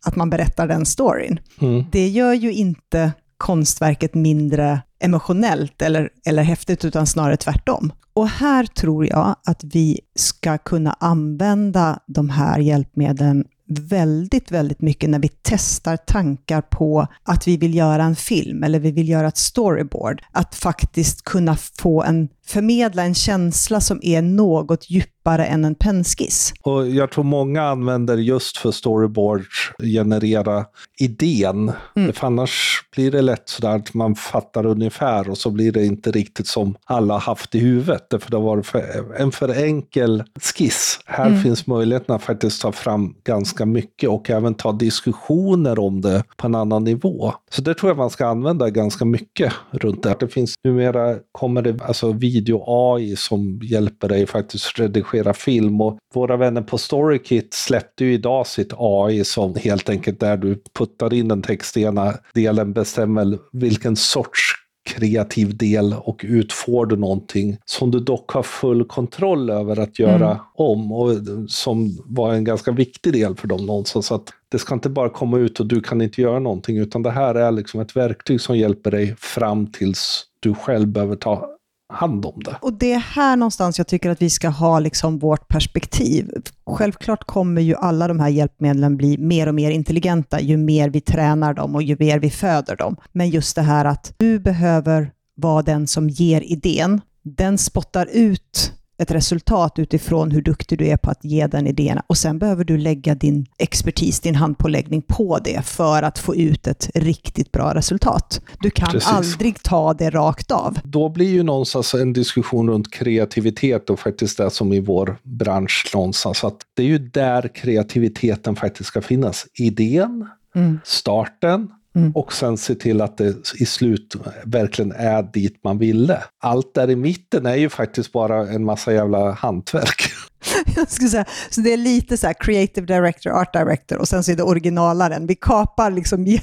att 0.05 0.15
man 0.15 0.29
berättar 0.29 0.67
den 0.67 0.85
storyn. 0.85 1.39
Mm. 1.61 1.85
Det 1.91 2.07
gör 2.07 2.33
ju 2.33 2.53
inte 2.53 3.11
konstverket 3.37 4.13
mindre 4.13 4.81
emotionellt 4.99 5.81
eller, 5.81 6.09
eller 6.25 6.43
häftigt, 6.43 6.85
utan 6.85 7.07
snarare 7.07 7.37
tvärtom. 7.37 7.93
Och 8.13 8.29
här 8.29 8.65
tror 8.65 9.07
jag 9.07 9.35
att 9.45 9.63
vi 9.63 9.99
ska 10.15 10.57
kunna 10.57 10.95
använda 10.99 11.99
de 12.07 12.29
här 12.29 12.59
hjälpmedlen 12.59 13.45
väldigt, 13.79 14.51
väldigt 14.51 14.81
mycket 14.81 15.09
när 15.09 15.19
vi 15.19 15.29
testar 15.41 15.97
tankar 15.97 16.61
på 16.61 17.07
att 17.23 17.47
vi 17.47 17.57
vill 17.57 17.75
göra 17.75 18.03
en 18.03 18.15
film 18.15 18.63
eller 18.63 18.79
vi 18.79 18.91
vill 18.91 19.09
göra 19.09 19.27
ett 19.27 19.37
storyboard. 19.37 20.21
Att 20.31 20.55
faktiskt 20.55 21.23
kunna 21.23 21.55
få 21.55 22.03
en 22.03 22.29
förmedla 22.45 23.03
en 23.03 23.15
känsla 23.15 23.81
som 23.81 23.99
är 24.01 24.21
något 24.21 24.89
djupare 24.89 25.45
än 25.45 25.65
en 25.65 25.75
pennskiss. 25.75 26.53
Och 26.63 26.89
jag 26.89 27.11
tror 27.11 27.23
många 27.23 27.63
använder 27.63 28.17
just 28.17 28.57
för 28.57 28.71
storyboards 28.71 29.71
generera 29.79 30.65
idén. 30.99 31.71
Mm. 31.95 32.13
För 32.13 32.27
annars 32.27 32.83
blir 32.95 33.11
det 33.11 33.21
lätt 33.21 33.49
sådär 33.49 33.75
att 33.75 33.93
man 33.93 34.15
fattar 34.15 34.65
ungefär 34.65 35.29
och 35.29 35.37
så 35.37 35.49
blir 35.49 35.71
det 35.71 35.85
inte 35.85 36.11
riktigt 36.11 36.47
som 36.47 36.75
alla 36.85 37.17
haft 37.17 37.55
i 37.55 37.59
huvudet. 37.59 38.07
För 38.19 38.55
det 38.57 38.63
för, 38.63 39.15
en 39.21 39.31
för 39.31 39.63
enkel 39.63 40.23
skiss. 40.41 40.99
Här 41.05 41.27
mm. 41.27 41.43
finns 41.43 41.67
möjligheten 41.67 42.15
att 42.15 42.23
faktiskt 42.23 42.61
ta 42.61 42.71
fram 42.71 43.15
ganska 43.23 43.65
mycket 43.65 44.09
och 44.09 44.29
även 44.29 44.53
ta 44.53 44.71
diskussioner 44.71 45.79
om 45.79 46.01
det 46.01 46.23
på 46.37 46.47
en 46.47 46.55
annan 46.55 46.83
nivå. 46.83 47.33
Så 47.51 47.61
det 47.61 47.73
tror 47.73 47.89
jag 47.89 47.97
man 47.97 48.09
ska 48.09 48.27
använda 48.27 48.69
ganska 48.69 49.05
mycket 49.05 49.53
runt 49.71 50.03
det. 50.03 50.15
Det 50.19 50.27
finns 50.27 50.55
numera, 50.63 51.15
kommer 51.31 51.61
det 51.61 51.81
alltså 51.81 52.11
video-AI 52.41 53.15
som 53.15 53.59
hjälper 53.63 54.09
dig 54.09 54.25
faktiskt 54.25 54.79
redigera 54.79 55.33
film 55.33 55.81
och 55.81 55.97
våra 56.13 56.37
vänner 56.37 56.61
på 56.61 56.77
Storykit 56.77 57.53
släppte 57.53 58.05
ju 58.05 58.13
idag 58.13 58.47
sitt 58.47 58.73
AI 58.77 59.23
som 59.23 59.55
helt 59.55 59.89
enkelt 59.89 60.19
där 60.19 60.37
du 60.37 60.61
puttar 60.73 61.13
in 61.13 61.27
den 61.27 61.41
text 61.41 61.77
i 61.77 61.81
ena 61.81 62.13
delen 62.33 62.73
bestämmer 62.73 63.37
vilken 63.51 63.95
sorts 63.95 64.61
kreativ 64.83 65.57
del 65.57 65.93
och 65.93 66.21
utfår 66.27 66.85
du 66.85 66.95
någonting 66.95 67.57
som 67.65 67.91
du 67.91 67.99
dock 67.99 68.31
har 68.31 68.43
full 68.43 68.85
kontroll 68.85 69.49
över 69.49 69.79
att 69.79 69.99
göra 69.99 70.31
mm. 70.31 70.43
om 70.55 70.91
och 70.91 71.11
som 71.47 71.97
var 72.05 72.33
en 72.33 72.43
ganska 72.43 72.71
viktig 72.71 73.13
del 73.13 73.35
för 73.35 73.47
dem 73.47 73.65
någonstans. 73.65 74.05
Så 74.05 74.15
att 74.15 74.29
det 74.49 74.59
ska 74.59 74.73
inte 74.73 74.89
bara 74.89 75.09
komma 75.09 75.37
ut 75.37 75.59
och 75.59 75.65
du 75.65 75.81
kan 75.81 76.01
inte 76.01 76.21
göra 76.21 76.39
någonting 76.39 76.77
utan 76.77 77.03
det 77.03 77.11
här 77.11 77.35
är 77.35 77.51
liksom 77.51 77.81
ett 77.81 77.95
verktyg 77.95 78.41
som 78.41 78.57
hjälper 78.57 78.91
dig 78.91 79.15
fram 79.17 79.67
tills 79.67 80.23
du 80.39 80.53
själv 80.53 80.87
behöver 80.87 81.15
ta 81.15 81.49
hand 81.91 82.25
om 82.25 82.41
det. 82.45 82.57
Och 82.61 82.73
det 82.73 82.93
är 82.93 82.99
här 82.99 83.35
någonstans 83.35 83.77
jag 83.77 83.87
tycker 83.87 84.09
att 84.09 84.21
vi 84.21 84.29
ska 84.29 84.49
ha 84.49 84.79
liksom 84.79 85.19
vårt 85.19 85.47
perspektiv. 85.47 86.31
Självklart 86.65 87.23
kommer 87.23 87.61
ju 87.61 87.75
alla 87.75 88.07
de 88.07 88.19
här 88.19 88.29
hjälpmedlen 88.29 88.97
bli 88.97 89.17
mer 89.17 89.47
och 89.47 89.55
mer 89.55 89.71
intelligenta 89.71 90.41
ju 90.41 90.57
mer 90.57 90.89
vi 90.89 91.01
tränar 91.01 91.53
dem 91.53 91.75
och 91.75 91.83
ju 91.83 91.95
mer 91.99 92.19
vi 92.19 92.29
föder 92.29 92.75
dem. 92.75 92.95
Men 93.11 93.29
just 93.29 93.55
det 93.55 93.61
här 93.61 93.85
att 93.85 94.13
du 94.17 94.39
behöver 94.39 95.11
vara 95.35 95.61
den 95.61 95.87
som 95.87 96.09
ger 96.09 96.41
idén. 96.41 97.01
Den 97.23 97.57
spottar 97.57 98.07
ut 98.11 98.73
ett 99.01 99.11
resultat 99.11 99.79
utifrån 99.79 100.31
hur 100.31 100.41
duktig 100.41 100.77
du 100.77 100.87
är 100.87 100.97
på 100.97 101.11
att 101.11 101.25
ge 101.25 101.47
den 101.47 101.67
idéerna. 101.67 102.03
Och 102.07 102.17
sen 102.17 102.39
behöver 102.39 102.63
du 102.63 102.77
lägga 102.77 103.15
din 103.15 103.45
expertis, 103.57 104.19
din 104.19 104.35
handpåläggning 104.35 105.01
på 105.01 105.39
det 105.43 105.65
för 105.65 106.03
att 106.03 106.19
få 106.19 106.35
ut 106.35 106.67
ett 106.67 106.89
riktigt 106.95 107.51
bra 107.51 107.73
resultat. 107.75 108.41
Du 108.59 108.69
kan 108.69 108.91
Precis. 108.91 109.09
aldrig 109.09 109.63
ta 109.63 109.93
det 109.93 110.09
rakt 110.09 110.51
av. 110.51 110.77
Då 110.83 111.09
blir 111.09 111.29
ju 111.29 111.43
någonstans 111.43 111.93
en 111.93 112.13
diskussion 112.13 112.69
runt 112.69 112.91
kreativitet 112.91 113.89
och 113.89 113.99
faktiskt 113.99 114.37
det 114.37 114.49
som 114.49 114.73
i 114.73 114.79
vår 114.79 115.17
bransch 115.23 115.91
någonstans. 115.93 116.43
Att 116.43 116.57
det 116.73 116.83
är 116.83 116.87
ju 116.87 116.97
där 116.97 117.55
kreativiteten 117.55 118.55
faktiskt 118.55 118.87
ska 118.87 119.01
finnas. 119.01 119.45
Idén, 119.53 120.27
mm. 120.55 120.79
starten, 120.83 121.69
Mm. 121.95 122.11
Och 122.11 122.33
sen 122.33 122.57
se 122.57 122.75
till 122.75 123.01
att 123.01 123.17
det 123.17 123.51
i 123.59 123.65
slut 123.65 124.15
verkligen 124.45 124.91
är 124.91 125.23
dit 125.23 125.63
man 125.63 125.77
ville. 125.77 126.23
Allt 126.39 126.73
där 126.73 126.89
i 126.89 126.95
mitten 126.95 127.45
är 127.45 127.55
ju 127.55 127.69
faktiskt 127.69 128.11
bara 128.11 128.47
en 128.47 128.63
massa 128.63 128.93
jävla 128.93 129.31
hantverk. 129.31 130.11
Jag 130.75 130.91
skulle 130.91 131.09
säga, 131.09 131.25
så 131.49 131.61
det 131.61 131.73
är 131.73 131.77
lite 131.77 132.17
så 132.17 132.27
här 132.27 132.35
creative 132.39 132.87
director, 132.87 133.31
art 133.31 133.53
director 133.53 133.97
och 133.97 134.07
sen 134.07 134.23
så 134.23 134.31
är 134.31 134.35
det 134.35 134.43
originalaren. 134.43 135.27
Vi 135.27 135.35
kapar 135.35 135.91
liksom 135.91 136.37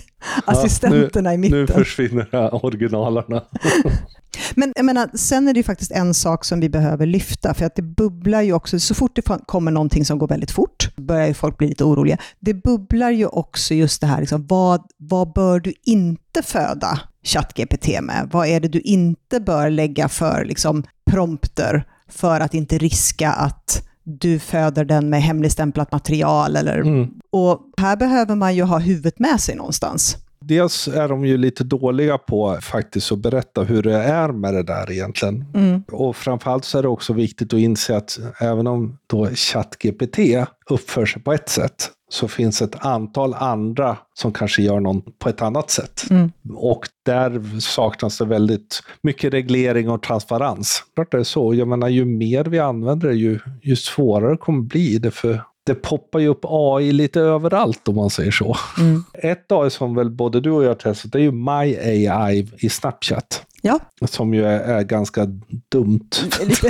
assistenterna 0.45 1.33
ja, 1.33 1.37
nu, 1.38 1.47
i 1.47 1.50
mitten. 1.50 1.59
Nu 1.59 1.85
försvinner 1.85 2.64
originalerna. 2.64 3.43
Men 4.59 4.73
jag 4.77 4.85
menar, 4.85 5.11
sen 5.15 5.49
är 5.49 5.55
det 5.55 5.59
ju 5.59 5.65
faktiskt 5.65 5.91
en 5.91 6.15
sak 6.15 6.45
som 6.45 6.61
vi 6.61 6.69
behöver 6.69 7.07
lyfta, 7.07 7.55
för 7.55 7.65
att 7.65 7.75
det 7.75 7.83
bubblar 7.83 8.43
ju 8.43 8.53
också, 8.53 8.81
så 8.81 8.95
fort 8.95 9.17
det 9.17 9.23
kommer 9.47 9.71
någonting 9.71 10.05
som 10.05 10.19
går 10.19 10.29
väldigt 10.29 10.50
fort, 10.50 10.97
börjar 10.97 11.27
ju 11.27 11.35
folk 11.35 11.59
bli 11.59 11.69
lite 11.69 11.85
oroliga. 11.85 12.19
Det 12.41 12.55
bubblar 12.55 13.11
ju 13.11 13.27
också 13.27 13.75
just 13.75 14.00
det 14.00 14.07
här, 14.07 14.21
liksom, 14.21 14.47
vad, 14.47 14.83
vad 14.97 15.33
bör 15.33 15.61
du 15.61 15.73
inte 15.85 16.43
föda 16.43 17.00
ChatGPT 17.23 17.88
med? 18.03 18.29
Vad 18.33 18.47
är 18.47 18.61
det 18.61 18.69
du 18.69 18.81
inte 18.81 19.41
bör 19.41 19.71
lägga 19.71 20.09
för 20.09 20.45
liksom, 20.45 20.83
prompter 21.11 21.85
för 22.09 22.41
att 22.41 22.55
inte 22.55 22.79
riska 22.79 23.33
att 23.33 23.88
du 24.05 24.38
föder 24.38 24.85
den 24.85 25.11
med 25.11 25.23
hemligstämplat 25.23 25.93
material. 25.93 26.57
Eller, 26.57 26.79
mm. 26.79 27.11
Och 27.31 27.61
här 27.77 27.97
behöver 27.97 28.35
man 28.35 28.57
ju 28.57 28.62
ha 28.62 28.79
huvudet 28.79 29.19
med 29.19 29.41
sig 29.41 29.57
någonstans 29.57 30.17
dels 30.49 30.88
är 30.88 31.09
de 31.09 31.25
ju 31.25 31.37
lite 31.37 31.64
dåliga 31.64 32.19
på 32.19 32.59
faktiskt 32.62 33.12
att 33.12 33.19
berätta 33.19 33.62
hur 33.62 33.83
det 33.83 33.95
är 33.95 34.28
med 34.28 34.55
det 34.55 34.62
där 34.62 34.90
egentligen. 34.90 35.45
Mm. 35.55 35.83
Och 35.93 36.17
framförallt 36.17 36.64
så 36.64 36.78
är 36.78 36.83
det 36.83 36.88
också 36.88 37.12
viktigt 37.12 37.52
att 37.52 37.61
inse 37.61 37.97
att 37.97 38.19
även 38.40 38.67
om 38.67 38.99
då 39.07 39.26
ChatGPT 39.26 40.19
uppför 40.71 41.07
sig 41.07 41.23
på 41.23 41.33
ett 41.33 41.49
sätt 41.49 41.90
så 42.11 42.28
finns 42.28 42.62
ett 42.62 42.85
antal 42.85 43.35
andra 43.35 43.96
som 44.14 44.33
kanske 44.33 44.62
gör 44.62 44.81
något 44.81 45.18
på 45.18 45.29
ett 45.29 45.42
annat 45.42 45.70
sätt. 45.70 46.05
Mm. 46.11 46.33
Och 46.55 46.88
där 47.05 47.61
saknas 47.61 48.18
det 48.18 48.25
väldigt 48.25 48.83
mycket 49.03 49.35
reglering 49.35 49.90
och 49.90 50.03
transparens. 50.03 50.85
Klart 50.94 51.12
det 51.12 51.18
är 51.18 51.25
så. 51.25 51.55
Jag 51.55 51.68
menar, 51.68 51.88
ju 51.88 52.05
mer 52.05 52.44
vi 52.44 52.59
använder 52.59 53.09
det, 53.09 53.14
ju, 53.14 53.38
ju 53.62 53.77
svårare 53.77 54.37
kommer 54.37 54.62
det 54.62 54.68
bli. 54.68 54.99
Det 54.99 55.11
för 55.11 55.42
det 55.68 55.74
poppar 55.74 56.18
ju 56.18 56.28
upp 56.28 56.40
AI 56.42 56.92
lite 56.92 57.20
överallt 57.20 57.88
om 57.88 57.94
man 57.94 58.11
säger 58.11 58.31
så. 58.31 58.57
Mm. 58.78 59.04
Ett 59.14 59.52
AI 59.52 59.70
som 59.70 59.94
väl 59.94 60.11
både 60.11 60.40
du 60.40 60.50
och 60.50 60.64
jag 60.64 60.68
har 60.68 60.74
testat, 60.74 61.12
det 61.12 61.18
är 61.18 61.22
ju 61.22 61.33
My 61.33 61.76
AI 61.76 62.48
i 62.59 62.68
Snapchat. 62.68 63.44
Ja. 63.62 63.78
Som 64.09 64.35
ju 64.35 64.44
är, 64.44 64.61
är 64.61 64.83
ganska 64.83 65.26
dumt. 65.72 66.11
En 66.40 66.48
lite, 66.48 66.68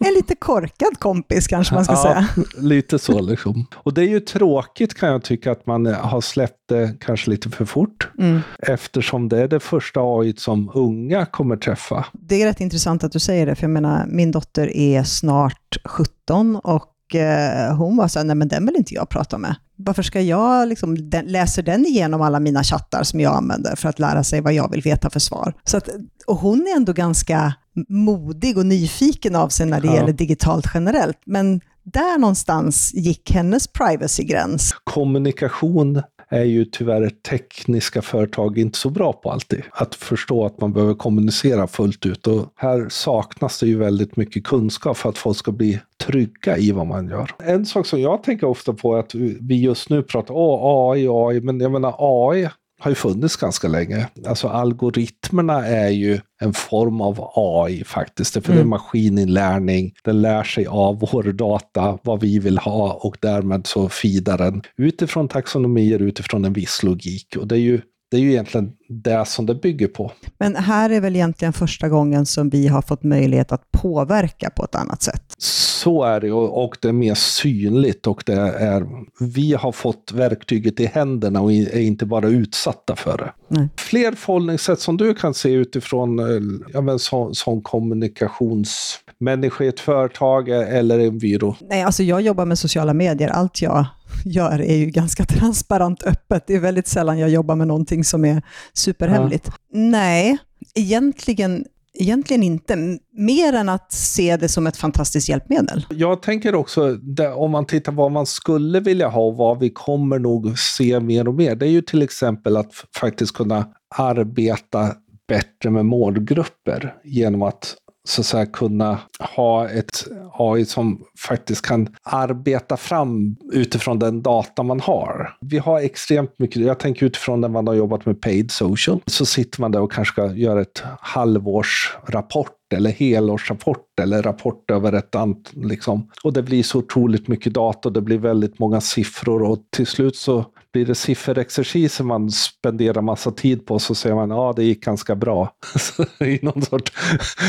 en 0.00 0.14
lite 0.14 0.34
korkad 0.34 0.98
kompis 0.98 1.46
kanske 1.46 1.74
man 1.74 1.84
ska 1.84 1.94
ja, 1.94 2.02
säga. 2.02 2.28
Lite 2.58 2.98
så 2.98 3.20
liksom. 3.20 3.66
Och 3.74 3.94
det 3.94 4.02
är 4.02 4.08
ju 4.08 4.20
tråkigt 4.20 4.94
kan 4.94 5.08
jag 5.08 5.22
tycka 5.22 5.52
att 5.52 5.66
man 5.66 5.86
har 5.86 6.20
släppt 6.20 6.68
det 6.68 6.96
kanske 7.00 7.30
lite 7.30 7.50
för 7.50 7.64
fort. 7.64 8.08
Mm. 8.18 8.40
Eftersom 8.58 9.28
det 9.28 9.38
är 9.38 9.48
det 9.48 9.60
första 9.60 10.00
AI 10.00 10.34
som 10.36 10.70
unga 10.74 11.26
kommer 11.26 11.56
träffa. 11.56 12.06
Det 12.12 12.42
är 12.42 12.46
rätt 12.46 12.60
intressant 12.60 13.04
att 13.04 13.12
du 13.12 13.18
säger 13.18 13.46
det, 13.46 13.54
för 13.54 13.62
jag 13.62 13.70
menar 13.70 14.06
min 14.06 14.30
dotter 14.30 14.76
är 14.76 15.02
snart 15.02 15.76
17 15.84 16.56
och 16.56 16.93
eh, 17.14 17.76
hon 17.76 17.96
var 17.96 18.08
så 18.08 18.18
här, 18.18 18.26
nej 18.26 18.36
men 18.36 18.48
den 18.48 18.66
vill 18.66 18.76
inte 18.76 18.94
jag 18.94 19.08
prata 19.08 19.38
med. 19.38 19.56
Varför 19.76 20.02
ska 20.02 20.20
jag, 20.20 20.68
liksom, 20.68 21.10
den, 21.10 21.26
läser 21.26 21.62
den 21.62 21.86
igenom 21.86 22.20
alla 22.20 22.40
mina 22.40 22.64
chattar 22.64 23.02
som 23.02 23.20
jag 23.20 23.34
använder 23.34 23.76
för 23.76 23.88
att 23.88 23.98
lära 23.98 24.24
sig 24.24 24.40
vad 24.40 24.52
jag 24.52 24.70
vill 24.70 24.82
veta 24.82 25.10
för 25.10 25.20
svar? 25.20 25.54
Så 25.64 25.76
att, 25.76 25.88
och 26.26 26.36
hon 26.36 26.60
är 26.60 26.76
ändå 26.76 26.92
ganska 26.92 27.54
modig 27.88 28.58
och 28.58 28.66
nyfiken 28.66 29.36
av 29.36 29.48
sig 29.48 29.66
när 29.66 29.80
det 29.80 29.86
ja. 29.86 29.94
gäller 29.94 30.12
digitalt 30.12 30.66
generellt. 30.74 31.18
Men 31.26 31.60
där 31.82 32.18
någonstans 32.18 32.94
gick 32.94 33.30
hennes 33.30 33.68
privacygräns. 33.68 34.72
Kommunikation 34.84 36.02
är 36.28 36.44
ju 36.44 36.64
tyvärr 36.64 37.08
tekniska 37.08 38.02
företag 38.02 38.58
inte 38.58 38.78
så 38.78 38.90
bra 38.90 39.12
på 39.12 39.30
alltid. 39.30 39.62
Att 39.70 39.94
förstå 39.94 40.46
att 40.46 40.60
man 40.60 40.72
behöver 40.72 40.94
kommunicera 40.94 41.66
fullt 41.66 42.06
ut. 42.06 42.26
Och 42.26 42.46
här 42.56 42.88
saknas 42.88 43.60
det 43.60 43.66
ju 43.66 43.78
väldigt 43.78 44.16
mycket 44.16 44.44
kunskap 44.44 44.96
för 44.96 45.08
att 45.08 45.18
folk 45.18 45.36
ska 45.36 45.52
bli 45.52 45.80
trygga 46.06 46.58
i 46.58 46.72
vad 46.72 46.86
man 46.86 47.08
gör. 47.08 47.30
En 47.38 47.66
sak 47.66 47.86
som 47.86 48.00
jag 48.00 48.22
tänker 48.22 48.46
ofta 48.46 48.72
på 48.72 48.94
är 48.94 48.98
att 48.98 49.14
vi 49.14 49.62
just 49.62 49.90
nu 49.90 50.02
pratar 50.02 50.34
om 50.34 50.90
AI, 50.90 51.08
AI, 51.08 51.40
men 51.40 51.60
jag 51.60 51.72
menar 51.72 51.94
AI 51.98 52.48
har 52.84 52.90
ju 52.90 52.94
funnits 52.94 53.36
ganska 53.36 53.68
länge. 53.68 54.08
Alltså 54.26 54.48
algoritmerna 54.48 55.66
är 55.66 55.88
ju 55.88 56.20
en 56.40 56.52
form 56.52 57.00
av 57.00 57.30
AI 57.34 57.84
faktiskt. 57.84 58.32
För 58.32 58.44
mm. 58.44 58.56
det 58.56 58.62
är 58.62 58.64
maskininlärning. 58.64 59.92
Den 60.04 60.22
lär 60.22 60.44
sig 60.44 60.66
av 60.66 61.00
vår 61.12 61.22
data, 61.22 61.98
vad 62.02 62.20
vi 62.20 62.38
vill 62.38 62.58
ha 62.58 62.92
och 62.92 63.16
därmed 63.20 63.66
så 63.66 63.88
feedar 63.88 64.38
den 64.38 64.62
utifrån 64.76 65.28
taxonomier, 65.28 66.02
utifrån 66.02 66.44
en 66.44 66.52
viss 66.52 66.82
logik. 66.82 67.36
Och 67.36 67.48
det 67.48 67.54
är 67.54 67.60
ju 67.60 67.80
det 68.14 68.18
är 68.18 68.22
ju 68.22 68.30
egentligen 68.30 68.72
det 68.88 69.28
som 69.28 69.46
det 69.46 69.54
bygger 69.54 69.88
på. 69.88 70.12
Men 70.38 70.56
här 70.56 70.90
är 70.90 71.00
väl 71.00 71.16
egentligen 71.16 71.52
första 71.52 71.88
gången 71.88 72.26
som 72.26 72.50
vi 72.50 72.68
har 72.68 72.82
fått 72.82 73.02
möjlighet 73.02 73.52
att 73.52 73.70
påverka 73.70 74.50
på 74.50 74.64
ett 74.64 74.74
annat 74.74 75.02
sätt? 75.02 75.22
Så 75.38 76.04
är 76.04 76.20
det 76.20 76.32
och 76.32 76.76
det 76.80 76.88
är 76.88 76.92
mer 76.92 77.14
synligt 77.14 78.06
och 78.06 78.22
det 78.26 78.40
är, 78.42 78.86
vi 79.20 79.54
har 79.54 79.72
fått 79.72 80.12
verktyget 80.14 80.80
i 80.80 80.86
händerna 80.86 81.40
och 81.40 81.52
är 81.52 81.80
inte 81.80 82.06
bara 82.06 82.28
utsatta 82.28 82.96
för 82.96 83.18
det. 83.18 83.32
Nej. 83.48 83.68
Fler 83.76 84.12
förhållningssätt 84.12 84.80
som 84.80 84.96
du 84.96 85.14
kan 85.14 85.34
se 85.34 85.52
utifrån 85.52 86.18
eh, 86.18 86.26
ja, 86.72 86.98
som, 86.98 87.34
som 87.34 87.62
kommunikationsmänniska 87.62 89.64
i 89.64 89.68
ett 89.68 89.80
företag 89.80 90.48
eller 90.48 90.98
en 90.98 91.18
byrå? 91.18 91.56
Nej, 91.60 91.82
alltså 91.82 92.02
jag 92.02 92.20
jobbar 92.20 92.44
med 92.44 92.58
sociala 92.58 92.94
medier. 92.94 93.28
Allt 93.28 93.62
jag 93.62 93.86
gör 94.24 94.60
är 94.60 94.76
ju 94.76 94.86
ganska 94.86 95.24
transparent 95.28 96.02
öppet. 96.02 96.44
Det 96.46 96.54
är 96.54 96.60
väldigt 96.60 96.88
sällan 96.88 97.18
jag 97.18 97.30
jobbar 97.30 97.56
med 97.56 97.66
någonting 97.66 98.04
som 98.04 98.24
är 98.24 98.42
superhemligt. 98.72 99.46
Ja. 99.46 99.52
Nej, 99.72 100.38
egentligen 100.74 101.64
Egentligen 101.98 102.42
inte, 102.42 102.98
mer 103.12 103.52
än 103.52 103.68
att 103.68 103.92
se 103.92 104.36
det 104.36 104.48
som 104.48 104.66
ett 104.66 104.76
fantastiskt 104.76 105.28
hjälpmedel. 105.28 105.86
Jag 105.90 106.22
tänker 106.22 106.54
också, 106.54 106.98
om 107.36 107.50
man 107.50 107.66
tittar 107.66 107.92
vad 107.92 108.12
man 108.12 108.26
skulle 108.26 108.80
vilja 108.80 109.08
ha 109.08 109.20
och 109.20 109.36
vad 109.36 109.58
vi 109.58 109.70
kommer 109.70 110.18
nog 110.18 110.58
se 110.58 111.00
mer 111.00 111.28
och 111.28 111.34
mer, 111.34 111.56
det 111.56 111.66
är 111.66 111.70
ju 111.70 111.82
till 111.82 112.02
exempel 112.02 112.56
att 112.56 112.72
faktiskt 113.00 113.34
kunna 113.34 113.66
arbeta 113.96 114.94
bättre 115.28 115.70
med 115.70 115.86
målgrupper 115.86 116.94
genom 117.04 117.42
att 117.42 117.76
så 118.08 118.20
att 118.20 118.26
säga, 118.26 118.46
kunna 118.46 118.98
ha 119.36 119.68
ett 119.68 120.04
AI 120.32 120.64
som 120.64 121.04
faktiskt 121.18 121.66
kan 121.66 121.88
arbeta 122.02 122.76
fram 122.76 123.36
utifrån 123.52 123.98
den 123.98 124.22
data 124.22 124.62
man 124.62 124.80
har. 124.80 125.36
Vi 125.40 125.58
har 125.58 125.80
extremt 125.80 126.38
mycket, 126.38 126.62
jag 126.62 126.78
tänker 126.78 127.06
utifrån 127.06 127.40
när 127.40 127.48
man 127.48 127.66
har 127.66 127.74
jobbat 127.74 128.06
med 128.06 128.20
paid 128.20 128.50
social, 128.50 129.00
så 129.06 129.26
sitter 129.26 129.60
man 129.60 129.72
där 129.72 129.80
och 129.80 129.92
kanske 129.92 130.12
ska 130.12 130.32
göra 130.32 130.60
ett 130.60 130.82
halvårsrapport 131.00 132.63
eller 132.74 132.90
helårsrapport 132.90 134.00
eller 134.00 134.22
rapport 134.22 134.70
över 134.70 134.92
ett 134.92 135.14
antal. 135.14 135.68
Liksom. 135.68 136.10
Och 136.24 136.32
det 136.32 136.42
blir 136.42 136.62
så 136.62 136.78
otroligt 136.78 137.28
mycket 137.28 137.54
data 137.54 137.88
och 137.88 137.92
det 137.92 138.00
blir 138.00 138.18
väldigt 138.18 138.58
många 138.58 138.80
siffror 138.80 139.42
och 139.42 139.58
till 139.70 139.86
slut 139.86 140.16
så 140.16 140.44
blir 140.72 140.86
det 140.86 140.94
sifferexerciser 140.94 142.04
man 142.04 142.30
spenderar 142.30 143.02
massa 143.02 143.30
tid 143.30 143.66
på 143.66 143.78
så 143.78 143.94
säger 143.94 144.16
man 144.16 144.30
ja 144.30 144.52
det 144.56 144.64
gick 144.64 144.84
ganska 144.84 145.14
bra 145.14 145.54
i 146.20 146.38
någon 146.42 146.62
sorts 146.62 146.92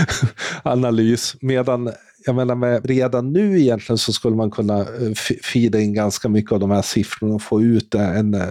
analys. 0.64 1.36
Medan 1.42 1.90
jag 2.26 2.36
menar 2.36 2.56
med, 2.56 2.86
redan 2.86 3.34
nu 3.34 3.60
egentligen 3.60 3.98
så 3.98 4.14
skulle 4.14 4.36
man 4.36 4.52
kunna 4.52 4.80
eh, 4.80 5.14
fida 5.44 5.80
in 5.80 5.94
ganska 5.94 6.30
mycket 6.30 6.52
av 6.52 6.60
de 6.60 6.72
här 6.72 6.82
siffrorna 6.82 7.36
och 7.36 7.42
få 7.42 7.62
ut 7.62 7.96
en 7.96 8.34
eh, 8.34 8.42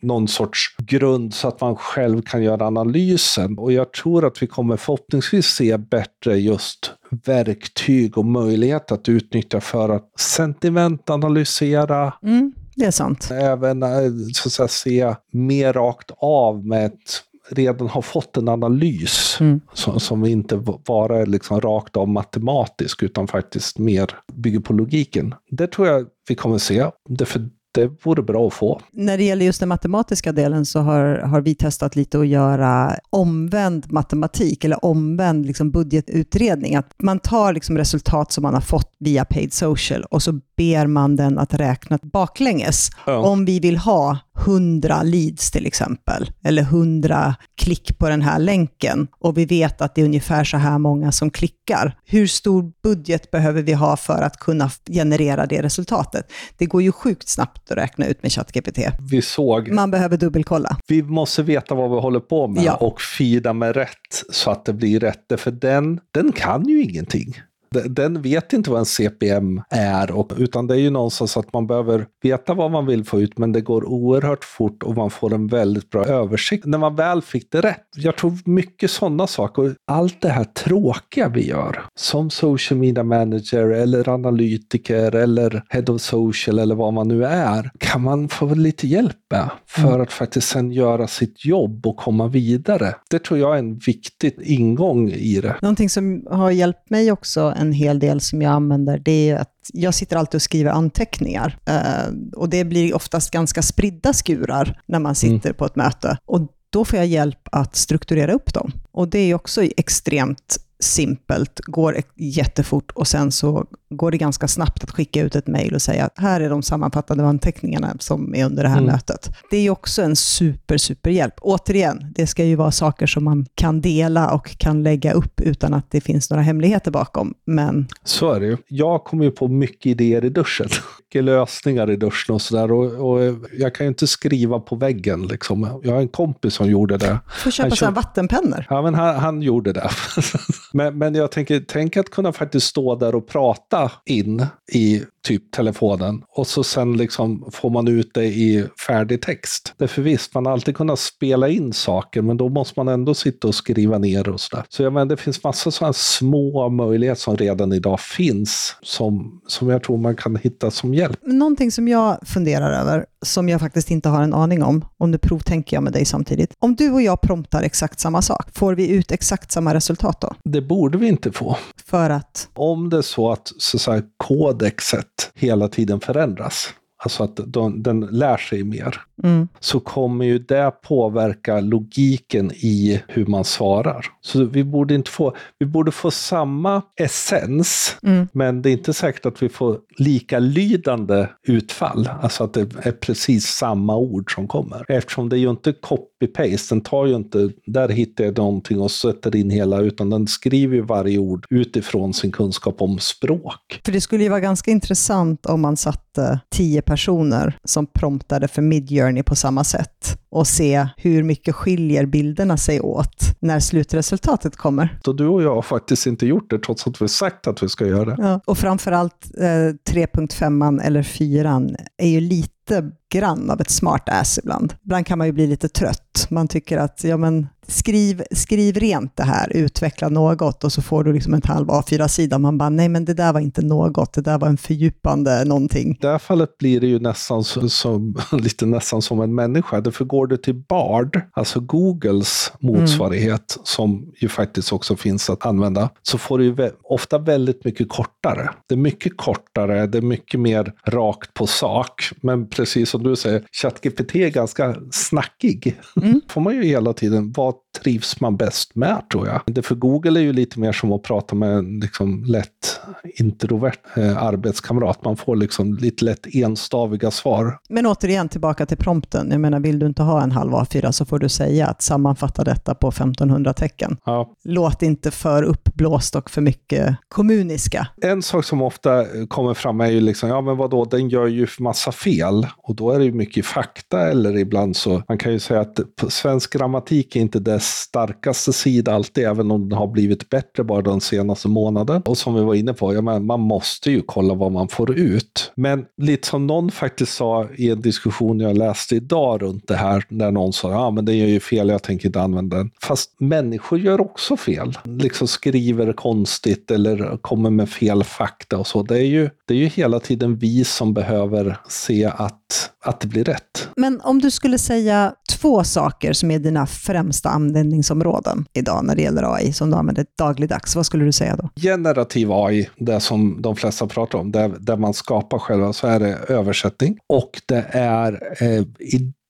någon 0.00 0.28
sorts 0.28 0.76
grund 0.78 1.34
så 1.34 1.48
att 1.48 1.60
man 1.60 1.76
själv 1.76 2.22
kan 2.22 2.42
göra 2.42 2.66
analysen. 2.66 3.58
Och 3.58 3.72
jag 3.72 3.92
tror 3.92 4.26
att 4.26 4.42
vi 4.42 4.46
kommer 4.46 4.76
förhoppningsvis 4.76 5.46
se 5.46 5.76
bättre 5.76 6.38
just 6.38 6.92
verktyg 7.24 8.18
och 8.18 8.24
möjlighet 8.24 8.92
att 8.92 9.08
utnyttja 9.08 9.60
för 9.60 9.88
att 9.88 10.20
sentimentanalysera. 10.20 12.12
Mm, 12.22 12.52
det 12.76 12.84
är 12.84 12.90
sant. 12.90 13.28
Även 13.30 13.82
eh, 13.82 13.88
så 14.34 14.48
att 14.48 14.52
säga, 14.52 14.68
se 14.68 15.14
mer 15.32 15.72
rakt 15.72 16.10
av 16.16 16.66
med 16.66 16.86
ett 16.86 17.22
redan 17.50 17.88
har 17.88 18.02
fått 18.02 18.36
en 18.36 18.48
analys 18.48 19.36
mm. 19.40 19.60
som, 19.72 20.00
som, 20.00 20.24
inte 20.24 20.56
bara 20.86 21.18
är 21.18 21.26
liksom 21.26 21.60
rakt 21.60 21.96
av 21.96 22.08
matematisk 22.08 23.02
utan 23.02 23.28
faktiskt 23.28 23.78
mer 23.78 24.10
bygger 24.32 24.60
på 24.60 24.72
logiken. 24.72 25.34
Det 25.50 25.66
tror 25.66 25.88
jag 25.88 26.06
vi 26.28 26.34
kommer 26.34 26.58
se. 26.58 26.86
Därför 27.08 27.48
det 27.78 27.90
vore 28.04 28.22
bra 28.22 28.46
att 28.46 28.54
få. 28.54 28.80
När 28.92 29.18
det 29.18 29.24
gäller 29.24 29.46
just 29.46 29.60
den 29.60 29.68
matematiska 29.68 30.32
delen 30.32 30.66
så 30.66 30.80
har, 30.80 31.18
har 31.18 31.40
vi 31.40 31.54
testat 31.54 31.96
lite 31.96 32.18
att 32.20 32.26
göra 32.26 32.94
omvänd 33.10 33.92
matematik 33.92 34.64
eller 34.64 34.84
omvänd 34.84 35.46
liksom 35.46 35.70
budgetutredning. 35.70 36.76
Att 36.76 36.94
man 37.02 37.18
tar 37.18 37.52
liksom 37.52 37.78
resultat 37.78 38.32
som 38.32 38.42
man 38.42 38.54
har 38.54 38.60
fått 38.60 38.96
via 38.98 39.24
paid 39.24 39.52
social 39.52 40.04
och 40.04 40.22
så 40.22 40.32
ber 40.56 40.86
man 40.86 41.16
den 41.16 41.38
att 41.38 41.54
räkna 41.54 41.98
baklänges. 42.02 42.90
Ja. 43.06 43.16
Om 43.16 43.44
vi 43.44 43.60
vill 43.60 43.76
ha 43.76 44.18
100 44.46 45.02
leads 45.02 45.50
till 45.50 45.66
exempel, 45.66 46.30
eller 46.44 46.62
100 46.62 47.34
klick 47.56 47.98
på 47.98 48.08
den 48.08 48.22
här 48.22 48.38
länken 48.38 49.08
och 49.18 49.38
vi 49.38 49.44
vet 49.44 49.80
att 49.80 49.94
det 49.94 50.00
är 50.00 50.04
ungefär 50.04 50.44
så 50.44 50.56
här 50.56 50.78
många 50.78 51.12
som 51.12 51.30
klickar. 51.30 51.98
Hur 52.04 52.26
stor 52.26 52.72
budget 52.82 53.30
behöver 53.30 53.62
vi 53.62 53.72
ha 53.72 53.96
för 53.96 54.22
att 54.22 54.36
kunna 54.36 54.70
generera 54.90 55.46
det 55.46 55.62
resultatet? 55.62 56.32
Det 56.56 56.66
går 56.66 56.82
ju 56.82 56.92
sjukt 56.92 57.28
snabbt 57.28 57.70
att 57.70 57.76
räkna 57.76 58.06
ut 58.06 58.22
med 58.22 58.32
ChatGPT. 58.32 58.78
Vi 59.10 59.22
såg... 59.22 59.72
Man 59.72 59.90
behöver 59.90 60.16
dubbelkolla. 60.16 60.76
Vi 60.88 61.02
måste 61.02 61.42
veta 61.42 61.74
vad 61.74 61.90
vi 61.90 62.00
håller 62.00 62.20
på 62.20 62.48
med 62.48 62.64
ja. 62.64 62.74
och 62.74 63.00
fida 63.00 63.52
med 63.52 63.76
rätt 63.76 64.24
så 64.30 64.50
att 64.50 64.64
det 64.64 64.72
blir 64.72 65.00
rätt. 65.00 65.32
För 65.36 65.50
den, 65.50 66.00
den 66.14 66.32
kan 66.32 66.68
ju 66.68 66.82
ingenting. 66.82 67.34
Den 67.70 68.22
vet 68.22 68.52
inte 68.52 68.70
vad 68.70 68.78
en 68.78 68.86
CPM 68.86 69.62
är, 69.70 70.10
och, 70.10 70.32
utan 70.36 70.66
det 70.66 70.74
är 70.74 70.78
ju 70.78 70.90
någonstans 70.90 71.36
att 71.36 71.52
man 71.52 71.66
behöver 71.66 72.06
veta 72.22 72.54
vad 72.54 72.70
man 72.70 72.86
vill 72.86 73.04
få 73.04 73.20
ut, 73.20 73.38
men 73.38 73.52
det 73.52 73.60
går 73.60 73.84
oerhört 73.84 74.44
fort 74.44 74.82
och 74.82 74.96
man 74.96 75.10
får 75.10 75.34
en 75.34 75.46
väldigt 75.46 75.90
bra 75.90 76.04
översikt 76.04 76.66
när 76.66 76.78
man 76.78 76.96
väl 76.96 77.22
fick 77.22 77.52
det 77.52 77.60
rätt. 77.60 77.84
Jag 77.96 78.16
tror 78.16 78.32
mycket 78.44 78.90
sådana 78.90 79.26
saker. 79.26 79.74
Allt 79.86 80.20
det 80.20 80.28
här 80.28 80.44
tråkiga 80.44 81.28
vi 81.28 81.48
gör, 81.48 81.84
som 81.98 82.30
social 82.30 82.78
media 82.80 83.04
manager 83.04 83.64
eller 83.70 84.08
analytiker 84.08 85.14
eller 85.14 85.62
head 85.68 85.84
of 85.88 86.00
social 86.00 86.58
eller 86.58 86.74
vad 86.74 86.92
man 86.92 87.08
nu 87.08 87.24
är, 87.24 87.70
kan 87.78 88.02
man 88.02 88.28
få 88.28 88.54
lite 88.54 88.86
hjälp 88.86 89.27
med 89.30 89.50
för 89.66 89.88
mm. 89.88 90.00
att 90.00 90.12
faktiskt 90.12 90.48
sen 90.48 90.72
göra 90.72 91.06
sitt 91.06 91.44
jobb 91.44 91.86
och 91.86 91.96
komma 91.96 92.28
vidare. 92.28 92.94
Det 93.10 93.18
tror 93.18 93.38
jag 93.40 93.54
är 93.54 93.58
en 93.58 93.78
viktig 93.78 94.34
ingång 94.42 95.10
i 95.10 95.40
det. 95.40 95.56
Någonting 95.62 95.90
som 95.90 96.26
har 96.30 96.50
hjälpt 96.50 96.90
mig 96.90 97.12
också 97.12 97.54
en 97.56 97.72
hel 97.72 97.98
del 97.98 98.20
som 98.20 98.42
jag 98.42 98.52
använder, 98.52 98.98
det 98.98 99.30
är 99.30 99.36
att 99.36 99.54
jag 99.72 99.94
sitter 99.94 100.16
alltid 100.16 100.34
och 100.34 100.42
skriver 100.42 100.70
anteckningar. 100.70 101.58
Uh, 101.70 102.14
och 102.36 102.48
det 102.48 102.64
blir 102.64 102.94
oftast 102.94 103.30
ganska 103.30 103.62
spridda 103.62 104.12
skurar 104.12 104.80
när 104.86 104.98
man 104.98 105.14
sitter 105.14 105.48
mm. 105.48 105.56
på 105.56 105.64
ett 105.64 105.76
möte. 105.76 106.18
Och 106.26 106.40
då 106.70 106.84
får 106.84 106.96
jag 106.96 107.06
hjälp 107.06 107.48
att 107.52 107.76
strukturera 107.76 108.32
upp 108.32 108.54
dem. 108.54 108.72
Och 108.92 109.08
det 109.08 109.18
är 109.18 109.34
också 109.34 109.62
extremt 109.62 110.58
simpelt, 110.80 111.60
går 111.60 111.96
jättefort 112.16 112.90
och 112.90 113.06
sen 113.06 113.32
så 113.32 113.66
går 113.90 114.10
det 114.10 114.18
ganska 114.18 114.48
snabbt 114.48 114.84
att 114.84 114.90
skicka 114.90 115.22
ut 115.22 115.36
ett 115.36 115.46
mejl 115.46 115.74
och 115.74 115.82
säga 115.82 116.04
att 116.04 116.18
här 116.18 116.40
är 116.40 116.50
de 116.50 116.62
sammanfattade 116.62 117.26
anteckningarna 117.26 117.96
som 117.98 118.34
är 118.34 118.44
under 118.44 118.62
det 118.62 118.68
här 118.68 118.78
mm. 118.78 118.92
mötet. 118.92 119.30
Det 119.50 119.56
är 119.56 119.70
också 119.70 120.02
en 120.02 120.16
super, 120.16 120.78
super 120.78 121.10
hjälp. 121.10 121.34
Återigen, 121.40 122.12
det 122.14 122.26
ska 122.26 122.44
ju 122.44 122.54
vara 122.54 122.70
saker 122.70 123.06
som 123.06 123.24
man 123.24 123.46
kan 123.54 123.80
dela 123.80 124.30
och 124.30 124.58
kan 124.58 124.82
lägga 124.82 125.12
upp 125.12 125.40
utan 125.40 125.74
att 125.74 125.90
det 125.90 126.00
finns 126.00 126.30
några 126.30 126.42
hemligheter 126.42 126.90
bakom. 126.90 127.34
Men... 127.44 127.88
Så 128.04 128.32
är 128.32 128.40
det 128.40 128.46
ju. 128.46 128.56
Jag 128.68 129.04
kommer 129.04 129.24
ju 129.24 129.30
på 129.30 129.48
mycket 129.48 129.86
idéer 129.86 130.24
i 130.24 130.28
duschen. 130.28 130.68
Mycket 131.08 131.24
lösningar 131.24 131.90
i 131.90 131.96
duschen 131.96 132.34
och 132.34 132.42
sådär. 132.42 132.72
Och, 132.72 133.10
och, 133.10 133.34
jag 133.58 133.74
kan 133.74 133.86
ju 133.86 133.88
inte 133.88 134.06
skriva 134.06 134.60
på 134.60 134.76
väggen 134.76 135.26
liksom. 135.26 135.80
Jag 135.82 135.92
har 135.92 136.00
en 136.00 136.08
kompis 136.08 136.54
som 136.54 136.70
gjorde 136.70 136.96
det. 136.96 137.18
Du 137.34 137.40
får 137.40 137.50
köpa 137.50 137.76
sådana 137.76 137.94
vattenpennor. 137.94 138.66
Ja, 138.70 138.82
men 138.82 138.94
han, 138.94 139.16
han 139.16 139.42
gjorde 139.42 139.72
det. 139.72 139.90
men, 140.72 140.98
men 140.98 141.14
jag 141.14 141.32
tänker, 141.32 141.64
tänk 141.68 141.96
att 141.96 142.10
kunna 142.10 142.32
faktiskt 142.32 142.66
stå 142.66 142.94
där 142.94 143.14
och 143.14 143.28
prata 143.28 143.92
in 144.04 144.46
i 144.72 145.02
typ 145.28 145.50
telefonen 145.52 146.22
och 146.28 146.46
så 146.46 146.64
sen 146.64 146.96
liksom 146.96 147.50
får 147.52 147.70
man 147.70 147.88
ut 147.88 148.10
det 148.14 148.24
i 148.24 148.66
färdig 148.86 149.22
text. 149.22 149.74
Därför 149.76 150.02
visst, 150.02 150.34
man 150.34 150.46
har 150.46 150.52
alltid 150.52 150.76
kunnat 150.76 150.98
spela 150.98 151.48
in 151.48 151.72
saker, 151.72 152.22
men 152.22 152.36
då 152.36 152.48
måste 152.48 152.80
man 152.80 152.88
ändå 152.88 153.14
sitta 153.14 153.48
och 153.48 153.54
skriva 153.54 153.98
ner 153.98 154.28
och 154.28 154.40
sådär. 154.40 154.64
Så 154.68 154.82
jag 154.82 154.92
menar, 154.92 155.06
det 155.06 155.16
finns 155.16 155.44
massa 155.44 155.70
sådana 155.70 155.92
små 155.92 156.68
möjligheter 156.68 157.20
som 157.20 157.36
redan 157.36 157.72
idag 157.72 158.00
finns, 158.00 158.76
som, 158.82 159.40
som 159.46 159.68
jag 159.68 159.82
tror 159.82 159.96
man 159.96 160.16
kan 160.16 160.36
hitta 160.36 160.70
som 160.70 160.94
hjälp. 160.94 161.18
Någonting 161.22 161.72
som 161.72 161.88
jag 161.88 162.18
funderar 162.28 162.80
över, 162.80 163.06
som 163.22 163.48
jag 163.48 163.60
faktiskt 163.60 163.90
inte 163.90 164.08
har 164.08 164.22
en 164.22 164.34
aning 164.34 164.62
om, 164.62 164.84
och 164.98 165.08
nu 165.08 165.18
provtänker 165.18 165.76
jag 165.76 165.82
med 165.82 165.92
dig 165.92 166.04
samtidigt. 166.04 166.54
Om 166.58 166.74
du 166.74 166.90
och 166.90 167.02
jag 167.02 167.20
promptar 167.20 167.62
exakt 167.62 168.00
samma 168.00 168.22
sak, 168.22 168.48
får 168.54 168.74
vi 168.74 168.88
ut 168.88 169.12
exakt 169.12 169.52
samma 169.52 169.74
resultat 169.74 170.20
då? 170.20 170.34
Det 170.44 170.62
borde 170.62 170.98
vi 170.98 171.08
inte 171.08 171.32
få. 171.32 171.56
För 171.86 172.10
att? 172.10 172.48
Om 172.54 172.90
det 172.90 172.98
är 172.98 173.02
så 173.02 173.32
att 173.32 173.52
så 173.58 173.76
att 173.76 173.80
säga, 173.80 174.02
kodexet 174.16 175.30
hela 175.34 175.68
tiden 175.68 176.00
förändras 176.00 176.68
alltså 176.98 177.24
att 177.24 177.40
de, 177.46 177.82
den 177.82 178.00
lär 178.00 178.36
sig 178.36 178.64
mer, 178.64 179.00
mm. 179.24 179.48
så 179.60 179.80
kommer 179.80 180.24
ju 180.24 180.38
det 180.38 180.70
påverka 180.82 181.60
logiken 181.60 182.52
i 182.54 183.02
hur 183.08 183.26
man 183.26 183.44
svarar. 183.44 184.06
Så 184.20 184.44
vi 184.44 184.64
borde 184.64 184.94
inte 184.94 185.10
få, 185.10 185.36
vi 185.58 185.66
borde 185.66 185.92
få 185.92 186.10
samma 186.10 186.82
essens, 187.00 187.96
mm. 188.02 188.28
men 188.32 188.62
det 188.62 188.70
är 188.70 188.72
inte 188.72 188.92
säkert 188.92 189.26
att 189.26 189.42
vi 189.42 189.48
får 189.48 189.78
lika 189.98 190.38
lydande 190.38 191.28
utfall, 191.46 192.08
alltså 192.22 192.44
att 192.44 192.54
det 192.54 192.60
är 192.60 192.92
precis 192.92 193.46
samma 193.46 193.96
ord 193.96 194.34
som 194.34 194.48
kommer. 194.48 194.84
Eftersom 194.88 195.28
det 195.28 195.36
är 195.36 195.40
ju 195.40 195.50
inte 195.50 195.72
copy-paste, 195.72 196.74
den 196.74 196.80
tar 196.80 197.06
ju 197.06 197.16
inte, 197.16 197.50
där 197.66 197.88
hittar 197.88 198.24
jag 198.24 198.38
någonting 198.38 198.80
och 198.80 198.90
sätter 198.90 199.36
in 199.36 199.50
hela, 199.50 199.80
utan 199.80 200.10
den 200.10 200.26
skriver 200.26 200.74
ju 200.74 200.82
varje 200.82 201.18
ord 201.18 201.46
utifrån 201.50 202.14
sin 202.14 202.32
kunskap 202.32 202.82
om 202.82 202.98
språk. 202.98 203.80
För 203.84 203.92
det 203.92 204.00
skulle 204.00 204.22
ju 204.22 204.28
vara 204.28 204.40
ganska 204.40 204.70
intressant 204.70 205.46
om 205.46 205.60
man 205.60 205.76
satte 205.76 206.40
tio 206.50 206.82
personer 206.88 207.58
som 207.64 207.86
promptade 207.86 208.48
för 208.48 208.62
Midjourney 208.62 209.22
på 209.22 209.36
samma 209.36 209.64
sätt 209.64 210.18
och 210.30 210.46
se 210.46 210.88
hur 210.96 211.22
mycket 211.22 211.54
skiljer 211.54 212.06
bilderna 212.06 212.56
sig 212.56 212.80
åt 212.80 213.36
när 213.40 213.60
slutresultatet 213.60 214.56
kommer. 214.56 214.98
Så 215.04 215.12
du 215.12 215.26
och 215.26 215.42
jag 215.42 215.54
har 215.54 215.62
faktiskt 215.62 216.06
inte 216.06 216.26
gjort 216.26 216.50
det 216.50 216.58
trots 216.58 216.86
att 216.86 217.02
vi 217.02 217.08
sagt 217.08 217.46
att 217.46 217.62
vi 217.62 217.68
ska 217.68 217.86
göra 217.86 218.04
det. 218.04 218.16
Ja, 218.18 218.40
och 218.44 218.58
framförallt 218.58 219.30
eh, 219.38 219.42
3.5 219.42 220.82
eller 220.82 221.02
4 221.02 221.62
är 221.96 222.08
ju 222.08 222.20
lite 222.20 222.90
grann 223.12 223.50
av 223.50 223.60
ett 223.60 223.70
smart 223.70 224.08
ass 224.08 224.38
ibland. 224.38 224.74
Ibland 224.84 225.06
kan 225.06 225.18
man 225.18 225.26
ju 225.26 225.32
bli 225.32 225.46
lite 225.46 225.68
trött. 225.68 226.26
Man 226.30 226.48
tycker 226.48 226.78
att 226.78 227.04
ja, 227.04 227.16
men, 227.16 227.46
skriv, 227.68 228.22
skriv 228.30 228.76
rent 228.76 229.16
det 229.16 229.22
här, 229.22 229.56
utveckla 229.56 230.08
något 230.08 230.64
och 230.64 230.72
så 230.72 230.82
får 230.82 231.04
du 231.04 231.12
liksom 231.12 231.34
en 231.34 231.42
halv 231.44 231.68
A4-sida. 231.68 232.38
Man 232.38 232.58
bara, 232.58 232.68
nej 232.68 232.88
men 232.88 233.04
det 233.04 233.14
där 233.14 233.32
var 233.32 233.40
inte 233.40 233.62
något, 233.62 234.12
det 234.12 234.20
där 234.20 234.38
var 234.38 234.48
en 234.48 234.56
fördjupande 234.56 235.44
någonting. 235.44 235.90
I 235.90 235.98
det 236.00 236.08
här 236.08 236.18
fallet 236.18 236.58
blir 236.58 236.80
det 236.80 236.86
ju 236.86 236.98
nästan 236.98 237.44
som, 237.44 237.70
som 237.70 238.16
lite 238.32 238.66
nästan 238.66 239.02
som 239.02 239.20
en 239.20 239.34
människa. 239.34 239.80
Därför 239.80 240.04
går 240.04 240.26
du 240.26 240.36
till 240.36 240.54
Bard, 240.54 241.20
alltså 241.32 241.60
Googles 241.60 242.52
motsvarighet, 242.60 243.56
mm. 243.56 243.64
som 243.64 244.12
ju 244.16 244.28
faktiskt 244.28 244.72
också 244.72 244.96
finns 244.96 245.30
att 245.30 245.46
använda, 245.46 245.90
så 246.02 246.18
får 246.18 246.38
du 246.38 246.44
ju 246.44 246.70
ofta 246.82 247.18
väldigt 247.18 247.64
mycket 247.64 247.88
kortare. 247.88 248.50
Det 248.66 248.74
är 248.74 248.78
mycket 248.78 249.16
kortare, 249.16 249.86
det 249.86 249.98
är 249.98 250.02
mycket 250.02 250.40
mer 250.40 250.72
rakt 250.86 251.34
på 251.34 251.46
sak, 251.46 252.10
men 252.20 252.48
precis 252.48 252.90
som 252.90 253.02
du 253.02 253.16
säger, 253.16 253.44
ChatGPT 253.52 254.14
är 254.14 254.30
ganska 254.30 254.76
snackig. 254.90 255.76
Mm. 256.02 256.20
får 256.28 256.40
man 256.40 256.54
ju 256.54 256.64
hela 256.64 256.92
tiden, 256.92 257.32
vad 257.36 257.54
trivs 257.82 258.20
man 258.20 258.36
bäst 258.36 258.74
med 258.74 259.02
tror 259.12 259.26
jag. 259.26 259.40
Det 259.46 259.62
för 259.62 259.74
Google 259.74 260.20
är 260.20 260.24
ju 260.24 260.32
lite 260.32 260.60
mer 260.60 260.72
som 260.72 260.92
att 260.92 261.02
prata 261.02 261.34
med 261.34 261.52
en 261.52 261.80
liksom, 261.80 262.24
lätt 262.24 262.80
introvert 263.18 263.78
eh, 263.96 264.22
arbetskamrat. 264.22 265.04
Man 265.04 265.16
får 265.16 265.36
liksom 265.36 265.76
lite 265.76 266.04
lätt 266.04 266.34
enstaviga 266.34 267.10
svar. 267.10 267.58
Men 267.68 267.86
återigen 267.86 268.28
tillbaka 268.28 268.66
till 268.66 268.76
prompten. 268.76 269.30
Jag 269.30 269.40
menar, 269.40 269.60
vill 269.60 269.78
du 269.78 269.86
inte 269.86 270.02
ha 270.02 270.22
en 270.22 270.32
halv 270.32 270.52
A4 270.52 270.92
så 270.92 271.04
får 271.04 271.18
du 271.18 271.28
säga 271.28 271.66
att 271.66 271.82
sammanfatta 271.82 272.44
detta 272.44 272.74
på 272.74 272.88
1500 272.88 273.52
tecken. 273.52 273.96
Ja. 274.04 274.32
Låt 274.44 274.82
inte 274.82 275.10
för 275.10 275.42
uppblåst 275.42 276.16
och 276.16 276.30
för 276.30 276.40
mycket 276.40 276.96
kommuniska. 277.08 277.88
En 278.02 278.22
sak 278.22 278.44
som 278.44 278.62
ofta 278.62 279.04
kommer 279.28 279.54
fram 279.54 279.80
är 279.80 279.90
ju 279.90 280.00
liksom, 280.00 280.28
ja 280.28 280.40
men 280.40 280.56
vadå, 280.56 280.84
den 280.84 281.08
gör 281.08 281.26
ju 281.26 281.46
massa 281.58 281.92
fel. 281.92 282.46
Och 282.56 282.74
då 282.74 282.90
är 282.90 282.98
det 282.98 283.04
ju 283.04 283.12
mycket 283.12 283.46
fakta 283.46 284.08
eller 284.08 284.36
ibland 284.36 284.76
så, 284.76 285.02
man 285.08 285.18
kan 285.18 285.32
ju 285.32 285.38
säga 285.38 285.60
att 285.60 285.80
svensk 286.08 286.52
grammatik 286.52 287.16
är 287.16 287.20
inte 287.20 287.40
dess 287.48 287.66
starkaste 287.66 288.52
sida 288.52 288.94
alltid, 288.94 289.24
även 289.24 289.50
om 289.50 289.68
den 289.68 289.78
har 289.78 289.86
blivit 289.86 290.30
bättre 290.30 290.64
bara 290.64 290.82
den 290.82 291.00
senaste 291.00 291.48
månaden. 291.48 292.02
Och 292.02 292.18
som 292.18 292.34
vi 292.34 292.40
var 292.40 292.54
inne 292.54 292.74
på, 292.74 292.94
ja, 292.94 293.00
men 293.00 293.26
man 293.26 293.40
måste 293.40 293.90
ju 293.90 294.02
kolla 294.06 294.34
vad 294.34 294.52
man 294.52 294.68
får 294.68 294.98
ut. 294.98 295.52
Men 295.54 295.84
lite 295.96 296.28
som 296.28 296.46
någon 296.46 296.70
faktiskt 296.70 297.14
sa 297.14 297.48
i 297.56 297.70
en 297.70 297.80
diskussion 297.80 298.40
jag 298.40 298.56
läste 298.56 298.96
idag 298.96 299.42
runt 299.42 299.68
det 299.68 299.76
här, 299.76 300.04
när 300.08 300.30
någon 300.30 300.52
sa 300.52 300.70
ja 300.70 300.90
men 300.90 301.04
det 301.04 301.14
gör 301.14 301.26
ju 301.26 301.40
fel, 301.40 301.68
jag 301.68 301.82
tänker 301.82 302.06
inte 302.06 302.20
använda 302.20 302.56
den. 302.56 302.70
Fast 302.82 303.20
människor 303.20 303.78
gör 303.78 304.00
också 304.00 304.36
fel. 304.36 304.78
Liksom 304.84 305.28
skriver 305.28 305.92
konstigt 305.92 306.70
eller 306.70 307.16
kommer 307.16 307.50
med 307.50 307.68
fel 307.68 308.04
fakta 308.04 308.58
och 308.58 308.66
så. 308.66 308.82
Det 308.82 308.98
är 308.98 309.06
ju, 309.06 309.30
det 309.46 309.54
är 309.54 309.58
ju 309.58 309.66
hela 309.66 310.00
tiden 310.00 310.36
vi 310.36 310.64
som 310.64 310.94
behöver 310.94 311.58
se 311.68 312.04
att, 312.04 312.47
att 312.84 313.00
det 313.00 313.06
blir 313.06 313.24
rätt. 313.24 313.68
Men 313.76 314.00
om 314.00 314.18
du 314.18 314.30
skulle 314.30 314.58
säga 314.58 315.14
två 315.30 315.64
saker 315.64 316.12
som 316.12 316.30
är 316.30 316.38
dina 316.38 316.66
främsta 316.66 317.28
användningsområden 317.28 318.46
idag 318.52 318.84
när 318.84 318.96
det 318.96 319.02
gäller 319.02 319.34
AI 319.34 319.52
som 319.52 319.70
du 319.70 319.76
använder 319.76 320.06
dagligdags, 320.18 320.76
vad 320.76 320.86
skulle 320.86 321.04
du 321.04 321.12
säga 321.12 321.36
då? 321.36 321.48
Generativ 321.60 322.32
AI, 322.32 322.68
det 322.76 323.00
som 323.00 323.42
de 323.42 323.56
flesta 323.56 323.86
pratar 323.86 324.18
om, 324.18 324.32
där, 324.32 324.56
där 324.60 324.76
man 324.76 324.94
skapar 324.94 325.38
själva, 325.38 325.72
så 325.72 325.86
är 325.86 326.00
det 326.00 326.18
översättning 326.28 326.98
och 327.08 327.30
det 327.46 327.66
är 327.70 328.12
eh, 328.42 328.64